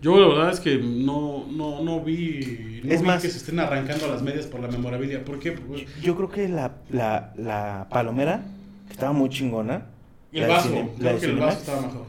Yo 0.00 0.18
la 0.18 0.26
verdad 0.26 0.50
es 0.52 0.58
que 0.60 0.78
no, 0.78 1.46
no, 1.50 1.82
no 1.82 2.00
vi, 2.00 2.80
no 2.82 2.92
Es 2.92 3.02
vi 3.02 3.06
más- 3.06 3.22
que 3.22 3.28
se 3.30 3.36
estén 3.38 3.60
arrancando 3.60 4.08
las 4.08 4.22
medias 4.22 4.46
por 4.46 4.60
la 4.60 4.68
memorabilia. 4.68 5.24
¿Por 5.24 5.38
qué? 5.38 5.52
Pues, 5.52 5.84
Yo 6.02 6.16
creo 6.16 6.28
que 6.30 6.48
la, 6.48 6.76
la, 6.90 7.32
la 7.36 7.86
palomera 7.90 8.42
estaba 8.90 9.12
muy 9.12 9.28
chingona. 9.28 9.86
el 10.32 10.40
La 10.40 10.46
de 10.46 10.52
vaso, 10.54 10.68
cine- 10.70 10.90
creo 10.98 11.18
que 11.20 11.26
el 11.26 11.36
vaso 11.36 11.58
estaba 11.58 11.82
mejor. 11.82 12.06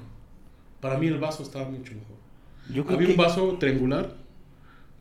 Para 0.81 0.97
mí 0.97 1.07
el 1.07 1.17
vaso 1.19 1.43
estaba 1.43 1.69
mucho 1.69 1.93
mejor. 1.93 2.15
Yo 2.73 2.83
creo 2.85 2.95
Había 2.97 3.07
que 3.09 3.13
un 3.13 3.17
vaso 3.17 3.57
triangular, 3.59 4.15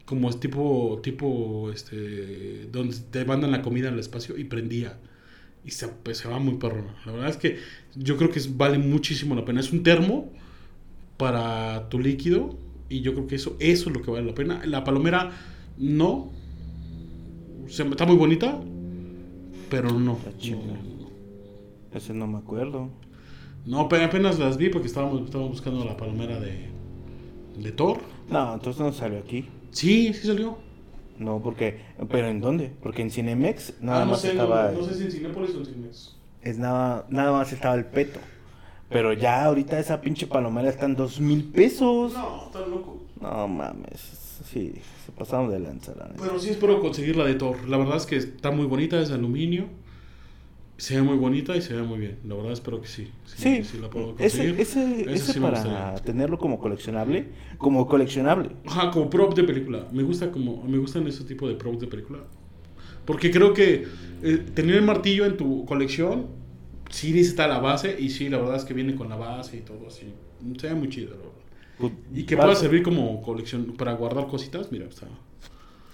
como 0.06 0.28
es 0.30 0.40
tipo, 0.40 1.00
tipo, 1.02 1.70
este, 1.72 2.66
donde 2.72 2.96
te 3.10 3.24
mandan 3.24 3.52
la 3.52 3.62
comida 3.62 3.88
al 3.88 3.98
espacio 3.98 4.36
y 4.38 4.44
prendía. 4.44 4.98
Y 5.64 5.70
se, 5.72 5.88
pues, 5.88 6.18
se 6.18 6.28
va 6.28 6.38
muy 6.40 6.54
perrona. 6.56 6.94
La 7.06 7.12
verdad 7.12 7.30
es 7.30 7.36
que 7.36 7.58
yo 7.94 8.16
creo 8.16 8.30
que 8.30 8.38
es- 8.40 8.56
vale 8.56 8.78
muchísimo 8.78 9.34
la 9.34 9.44
pena. 9.44 9.60
Es 9.60 9.72
un 9.72 9.82
termo 9.82 10.32
para 11.16 11.88
tu 11.88 11.98
líquido 12.00 12.56
y 12.88 13.00
yo 13.02 13.14
creo 13.14 13.26
que 13.26 13.36
eso, 13.36 13.56
eso 13.60 13.90
es 13.90 13.96
lo 13.96 14.02
que 14.02 14.10
vale 14.10 14.26
la 14.26 14.34
pena. 14.34 14.62
La 14.66 14.84
palomera 14.84 15.32
no. 15.78 16.30
Se- 17.68 17.82
está 17.88 18.06
muy 18.06 18.16
bonita, 18.16 18.60
pero 19.70 19.90
no. 19.98 20.18
Está 20.18 20.30
ese 21.94 22.14
no 22.14 22.26
me 22.26 22.38
acuerdo. 22.38 22.90
No, 23.66 23.88
pero 23.88 24.04
apenas 24.04 24.38
las 24.38 24.56
vi 24.56 24.68
porque 24.70 24.88
estábamos, 24.88 25.22
estábamos 25.22 25.52
buscando 25.52 25.84
la 25.84 25.96
palomera 25.96 26.40
de, 26.40 26.68
de 27.56 27.72
Thor. 27.72 28.00
No, 28.30 28.54
entonces 28.54 28.80
no 28.80 28.92
salió 28.92 29.18
aquí. 29.18 29.46
Sí, 29.72 30.12
sí 30.14 30.26
salió. 30.26 30.58
No, 31.18 31.40
porque. 31.42 31.80
¿Pero 32.10 32.28
en 32.28 32.40
dónde? 32.40 32.72
Porque 32.82 33.02
en 33.02 33.10
Cinemex 33.10 33.74
nada 33.80 34.02
ah, 34.02 34.04
no 34.04 34.10
más 34.12 34.20
sé, 34.20 34.30
estaba. 34.30 34.70
no, 34.70 34.80
no 34.80 34.86
sé 34.86 34.94
si 34.94 35.04
en 35.04 35.10
Cinépolis 35.12 35.54
o 35.54 35.58
en 35.58 35.66
Cinemex. 35.66 36.16
es 36.42 36.58
nada, 36.58 37.06
nada 37.10 37.32
más 37.32 37.52
estaba 37.52 37.74
el 37.74 37.86
peto. 37.86 38.20
Pero 38.88 39.14
ya 39.14 39.44
ahorita 39.46 39.78
esa 39.78 40.00
pinche 40.02 40.26
palomera 40.26 40.68
está 40.68 40.84
en 40.84 40.94
dos 40.94 41.18
mil 41.18 41.44
pesos. 41.44 42.12
No, 42.12 42.44
está 42.46 42.60
loco. 42.66 43.02
No 43.20 43.48
mames. 43.48 44.00
Sí, 44.44 44.74
se 45.06 45.12
pasaron 45.12 45.50
de 45.50 45.60
lanza, 45.60 45.94
la 45.96 46.08
neta. 46.08 46.22
Pero 46.22 46.38
sí 46.38 46.50
espero 46.50 46.80
conseguir 46.80 47.16
la 47.16 47.24
de 47.24 47.34
Thor. 47.34 47.68
La 47.68 47.78
verdad 47.78 47.96
es 47.96 48.06
que 48.06 48.16
está 48.16 48.50
muy 48.50 48.66
bonita, 48.66 49.00
es 49.00 49.08
de 49.08 49.14
aluminio. 49.14 49.66
Se 50.82 50.96
ve 50.96 51.02
muy 51.02 51.16
bonita 51.16 51.56
y 51.56 51.62
se 51.62 51.74
ve 51.74 51.82
muy 51.84 52.00
bien. 52.00 52.18
La 52.26 52.34
verdad 52.34 52.50
espero 52.50 52.80
que 52.80 52.88
sí. 52.88 53.08
Sí, 53.24 53.62
sí 53.62 53.78
la 53.80 53.88
puedo 53.88 54.16
ese, 54.18 54.38
conseguir. 54.38 54.60
ese, 54.60 55.12
ese 55.14 55.32
sí 55.34 55.38
para 55.38 55.94
tenerlo 56.00 56.38
como 56.38 56.58
coleccionable, 56.58 57.28
como 57.56 57.86
coleccionable. 57.86 58.50
Ajá, 58.66 58.90
como 58.90 59.08
prop 59.08 59.32
de 59.36 59.44
película. 59.44 59.86
Me 59.92 60.02
gusta 60.02 60.32
como 60.32 60.64
me 60.64 60.78
gustan 60.78 61.06
ese 61.06 61.22
tipo 61.22 61.46
de 61.46 61.54
props 61.54 61.78
de 61.78 61.86
película. 61.86 62.18
Porque 63.04 63.30
creo 63.30 63.54
que 63.54 63.86
eh, 64.24 64.38
tener 64.54 64.74
el 64.74 64.82
martillo 64.82 65.24
en 65.24 65.36
tu 65.36 65.64
colección 65.66 66.26
sí 66.90 67.12
necesita 67.12 67.46
la 67.46 67.60
base 67.60 67.94
y 67.96 68.10
sí, 68.10 68.28
la 68.28 68.38
verdad 68.38 68.56
es 68.56 68.64
que 68.64 68.74
viene 68.74 68.96
con 68.96 69.08
la 69.08 69.14
base 69.14 69.58
y 69.58 69.60
todo 69.60 69.86
así. 69.86 70.12
Se 70.60 70.66
ve 70.66 70.74
muy 70.74 70.88
chido. 70.88 71.14
Pues, 71.78 71.92
Y 72.12 72.24
que 72.24 72.34
vas- 72.34 72.46
pueda 72.46 72.56
servir 72.56 72.82
como 72.82 73.22
colección 73.22 73.66
para 73.78 73.92
guardar 73.92 74.26
cositas, 74.26 74.72
mira, 74.72 74.86
está. 74.86 75.06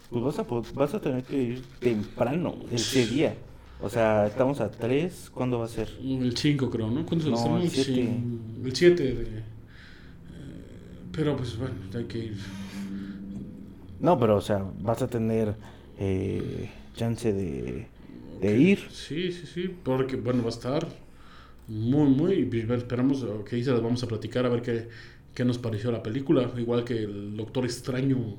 Pues 0.08 0.24
vas 0.24 0.38
a, 0.38 0.46
vas 0.74 0.94
a 0.94 0.98
tener 1.02 1.24
que 1.24 1.36
ir 1.42 1.62
temprano, 1.78 2.54
ese 2.72 3.06
día. 3.06 3.34
O 3.78 3.88
sea, 3.88 4.26
estamos 4.26 4.60
a 4.60 4.70
3, 4.78 5.30
¿cuándo 5.30 5.58
va 5.58 5.64
a 5.66 5.68
ser? 5.68 5.88
El 6.00 6.36
5 6.36 6.70
creo, 6.70 6.90
¿no? 6.90 7.04
¿Cuándo 7.04 7.30
No, 7.30 7.58
el 7.58 7.70
siete. 7.70 8.00
cin- 8.00 8.64
El 8.64 8.74
7 8.74 9.02
de... 9.14 9.22
eh, 9.38 9.44
pero 11.12 11.36
pues 11.36 11.56
bueno, 11.58 11.74
hay 11.94 12.04
que 12.04 12.18
ir. 12.18 12.38
No, 13.98 14.18
pero 14.18 14.36
o 14.36 14.40
sea, 14.40 14.64
vas 14.78 15.02
a 15.02 15.08
tener 15.08 15.56
eh, 15.96 16.70
chance 16.94 17.32
de, 17.32 17.90
de 18.40 18.58
ir. 18.58 18.80
Sí, 18.88 19.32
sí, 19.32 19.46
sí, 19.46 19.68
porque 19.82 20.16
bueno, 20.16 20.42
va 20.42 20.46
a 20.48 20.50
estar 20.50 20.86
muy, 21.68 22.08
muy... 22.10 22.50
Esperamos 22.74 23.22
eh, 23.22 23.28
que 23.48 23.56
ahí 23.56 23.64
se 23.64 23.72
las 23.72 23.82
vamos 23.82 24.02
a 24.02 24.08
platicar 24.08 24.46
a 24.46 24.48
ver 24.50 24.62
qué, 24.62 24.88
qué 25.34 25.44
nos 25.44 25.58
pareció 25.58 25.92
la 25.92 26.02
película, 26.02 26.52
igual 26.58 26.84
que 26.84 26.94
el 27.04 27.36
Doctor 27.36 27.64
Extraño. 27.64 28.36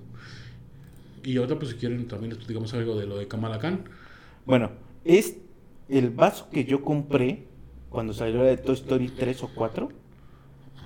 Y 1.23 1.37
ahorita 1.37 1.57
pues 1.59 1.71
si 1.71 1.77
quieren 1.77 2.07
también 2.07 2.35
platicamos 2.35 2.73
algo 2.73 2.97
de 2.99 3.05
lo 3.05 3.17
de 3.17 3.27
Kamala 3.27 3.59
Khan. 3.59 3.83
Bueno, 4.45 4.71
es 5.17 5.37
el 5.89 6.11
vaso 6.11 6.49
que 6.51 6.65
yo 6.65 6.83
compré 6.83 7.47
cuando 7.89 8.13
salió 8.13 8.43
de 8.43 8.57
Toy 8.57 8.75
Story 8.75 9.09
3 9.09 9.43
o 9.43 9.49
4. 9.55 9.89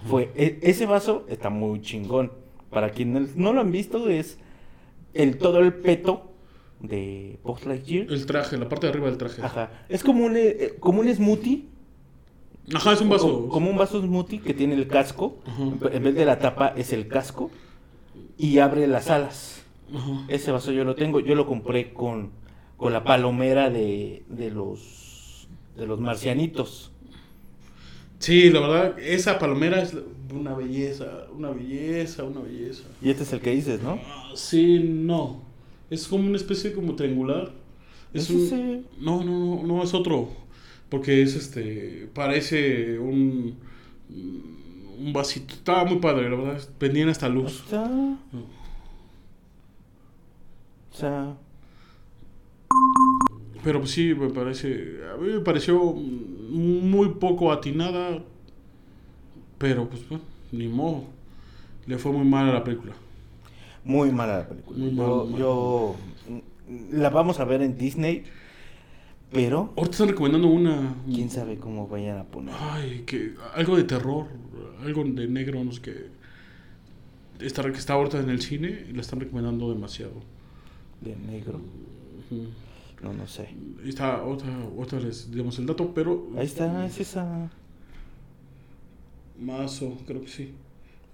Fue, 0.09 0.31
e- 0.35 0.59
ese 0.63 0.85
vaso 0.85 1.25
está 1.29 1.49
muy 1.49 1.81
chingón. 1.81 2.31
Para 2.69 2.89
quienes 2.91 3.35
no 3.35 3.53
lo 3.53 3.61
han 3.61 3.71
visto, 3.71 4.09
es 4.09 4.37
el 5.13 5.37
todo 5.37 5.59
el 5.59 5.73
peto 5.73 6.31
de 6.79 7.37
Buzz 7.43 7.65
Lightyear. 7.65 8.11
El 8.11 8.25
traje, 8.25 8.57
la 8.57 8.67
parte 8.67 8.87
de 8.87 8.91
arriba 8.91 9.07
del 9.07 9.17
traje. 9.17 9.41
Ajá. 9.41 9.85
Es 9.89 10.03
como 10.03 10.25
un, 10.25 10.33
eh, 10.35 10.75
como 10.79 11.01
un 11.01 11.13
smoothie. 11.13 11.65
Ajá, 12.73 12.93
es 12.93 13.01
un 13.01 13.09
vaso. 13.09 13.31
Como, 13.31 13.49
como 13.49 13.69
un 13.69 13.77
vaso 13.77 14.01
smoothie 14.01 14.39
que 14.39 14.53
tiene 14.53 14.75
el 14.75 14.87
casco. 14.87 15.37
Ajá. 15.45 15.63
En 15.91 16.03
vez 16.03 16.15
de 16.15 16.25
la 16.25 16.39
tapa 16.39 16.73
es 16.75 16.93
el 16.93 17.07
casco. 17.07 17.51
Y 18.37 18.59
abre 18.59 18.87
las 18.87 19.09
alas. 19.09 19.63
Ajá. 19.93 20.25
Ese 20.27 20.51
vaso 20.51 20.71
yo 20.71 20.83
lo 20.83 20.95
tengo. 20.95 21.19
Yo 21.19 21.35
lo 21.35 21.45
compré 21.45 21.93
con, 21.93 22.31
con 22.83 22.93
la 22.93 23.03
palomera 23.03 23.69
de, 23.69 24.23
de 24.29 24.51
los 24.51 25.47
de 25.77 25.87
los 25.87 25.99
marcianitos. 25.99 26.91
Sí, 28.19 28.49
la 28.49 28.59
verdad, 28.61 28.99
esa 28.99 29.37
palomera 29.39 29.81
es 29.81 29.95
una 30.33 30.53
belleza, 30.53 31.27
una 31.35 31.49
belleza, 31.51 32.23
una 32.23 32.41
belleza. 32.41 32.83
Y 33.01 33.09
este 33.09 33.23
es 33.23 33.33
el 33.33 33.41
que 33.41 33.51
dices, 33.51 33.81
¿no? 33.81 33.99
Ah, 34.05 34.31
Sí, 34.35 34.79
no. 34.79 35.41
Es 35.89 36.07
como 36.07 36.27
una 36.27 36.37
especie 36.37 36.73
como 36.73 36.95
triangular. 36.95 37.51
Es 38.13 38.29
un... 38.29 38.43
ese. 38.43 38.83
No, 38.99 39.23
no, 39.23 39.39
no, 39.57 39.63
no, 39.63 39.83
es 39.83 39.93
otro. 39.93 40.29
Porque 40.89 41.21
es 41.21 41.35
este. 41.35 42.09
Parece 42.13 42.99
un. 42.99 43.57
Un 44.09 45.11
vasito. 45.13 45.53
Estaba 45.53 45.85
muy 45.85 45.97
padre, 45.99 46.29
la 46.29 46.35
verdad. 46.35 46.61
Vendían 46.79 47.09
hasta 47.09 47.27
luz. 47.29 47.63
está. 47.65 47.89
O 50.91 50.95
sea, 50.95 51.35
Pero 53.63 53.79
pues 53.79 53.91
sí, 53.91 54.13
me 54.13 54.29
parece. 54.29 54.99
A 55.13 55.17
mí 55.17 55.29
me 55.29 55.39
pareció 55.39 55.81
muy 55.93 57.09
poco 57.09 57.51
atinada. 57.51 58.21
Pero 59.57 59.87
pues 59.89 60.07
bueno, 60.09 60.23
ni 60.51 60.67
modo. 60.67 61.03
Le 61.85 61.97
fue 61.97 62.11
muy 62.11 62.25
mal 62.25 62.49
a 62.49 62.53
la 62.53 62.63
película. 62.63 62.93
muy 63.85 64.11
mala 64.11 64.39
la 64.39 64.47
película. 64.47 64.77
Muy 64.77 64.95
yo, 64.95 65.17
mal, 65.17 65.27
muy 65.29 65.39
yo- 65.39 65.95
la 66.91 67.09
vamos 67.09 67.39
a 67.41 67.43
ver 67.45 67.61
en 67.61 67.77
Disney, 67.77 68.23
pero 69.33 69.73
Ahorita 69.75 69.91
están 69.91 70.07
recomendando 70.09 70.47
una. 70.47 70.95
quién 71.13 71.29
sabe 71.29 71.57
cómo 71.57 71.87
vayan 71.87 72.17
a 72.19 72.23
poner. 72.23 72.55
Ay, 72.57 73.03
que 73.05 73.33
algo 73.55 73.75
de 73.75 73.83
terror, 73.83 74.27
algo 74.83 75.03
de 75.03 75.27
negro, 75.27 75.61
no 75.63 75.71
sé 75.73 75.81
qué. 75.81 76.07
Está, 77.45 77.63
que 77.63 77.77
está 77.77 77.93
ahorita 77.93 78.19
en 78.21 78.29
el 78.29 78.41
cine 78.41 78.85
y 78.89 78.93
la 78.93 79.01
están 79.01 79.19
recomendando 79.19 79.73
demasiado. 79.73 80.13
De 81.01 81.15
negro. 81.17 81.59
Ujú. 82.31 82.45
No, 83.03 83.11
no 83.11 83.27
sé. 83.27 83.49
Está 83.85 84.23
otra, 84.23 84.49
otra 84.77 84.99
les 84.99 85.27
el 85.29 85.65
dato, 85.65 85.93
pero 85.93 86.29
Ahí 86.37 86.45
está, 86.45 86.85
es 86.85 86.99
esa. 87.01 87.49
Mazo, 89.37 89.97
creo 90.07 90.21
que 90.21 90.29
sí. 90.29 90.53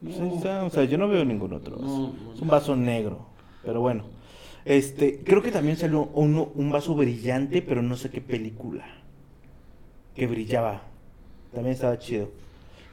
No, 0.02 0.10
Pues 0.12 0.22
ahí 0.22 0.38
está. 0.38 0.64
O 0.64 0.70
sea, 0.70 0.84
yo 0.84 1.00
no 1.00 1.08
veo 1.08 1.26
ningún 1.26 1.52
otro. 1.54 1.78
No, 1.78 2.14
Es 2.34 2.42
un 2.42 2.48
vaso 2.48 2.76
negro. 2.76 3.26
Pero 3.64 3.82
bueno. 3.82 4.04
Este, 4.66 5.24
creo 5.24 5.42
que 5.42 5.52
también 5.52 5.78
salió 5.78 6.10
uno, 6.14 6.52
un 6.54 6.70
vaso 6.70 6.94
brillante, 6.94 7.64
pero 7.64 7.82
no 7.82 7.96
sé 7.96 8.12
qué 8.12 8.22
película. 8.22 8.86
Que 10.16 10.28
brillaba. 10.28 10.84
También 11.52 11.74
estaba 11.74 11.98
chido. 11.98 12.30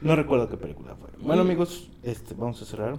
No 0.01 0.15
recuerdo 0.15 0.49
qué 0.49 0.57
película 0.57 0.95
fue. 0.95 1.09
Bueno, 1.23 1.43
amigos, 1.43 1.89
este, 2.01 2.33
vamos 2.33 2.59
a 2.63 2.65
cerrar 2.65 2.97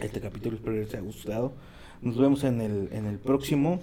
este 0.00 0.20
capítulo. 0.20 0.56
Espero 0.56 0.76
les 0.76 0.88
haya 0.94 1.02
gustado. 1.02 1.52
Nos 2.00 2.16
vemos 2.16 2.44
en 2.44 2.60
el, 2.62 2.88
en 2.92 3.04
el 3.06 3.18
próximo. 3.18 3.80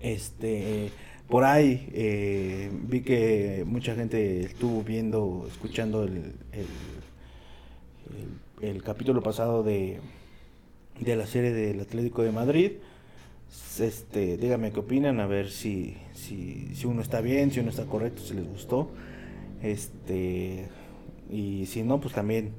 Este, 0.00 0.90
por 1.28 1.44
ahí 1.44 1.88
eh, 1.92 2.70
vi 2.72 3.02
que 3.02 3.64
mucha 3.66 3.94
gente 3.94 4.40
estuvo 4.40 4.82
viendo, 4.82 5.46
escuchando 5.50 6.04
el, 6.04 6.34
el, 8.62 8.82
capítulo 8.82 9.22
pasado 9.22 9.62
de, 9.62 10.00
de 11.00 11.16
la 11.16 11.26
serie 11.26 11.52
del 11.52 11.80
Atlético 11.80 12.22
de 12.22 12.32
Madrid. 12.32 12.72
Este, 13.78 14.36
díganme 14.36 14.72
qué 14.72 14.80
opinan, 14.80 15.20
a 15.20 15.26
ver 15.26 15.50
si, 15.50 15.96
si, 16.14 16.74
si 16.74 16.86
uno 16.86 17.02
está 17.02 17.20
bien, 17.20 17.50
si 17.50 17.60
uno 17.60 17.70
está 17.70 17.84
correcto, 17.84 18.22
si 18.22 18.34
les 18.34 18.46
gustó. 18.46 18.90
Este, 19.62 20.68
y 21.30 21.66
si 21.66 21.82
no, 21.82 22.00
pues 22.00 22.14
también 22.14 22.52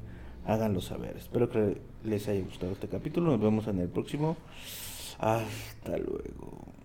háganlo 0.46 0.82
saber. 0.82 1.18
Espero 1.18 1.50
que 1.50 1.78
les 2.04 2.28
haya 2.28 2.42
gustado 2.42 2.72
este 2.74 2.88
capítulo. 2.88 3.32
Nos 3.32 3.42
vemos 3.42 3.68
en 3.68 3.80
el 3.80 3.90
próximo. 3.90 4.38
Hasta 5.20 5.98
luego. 5.98 6.79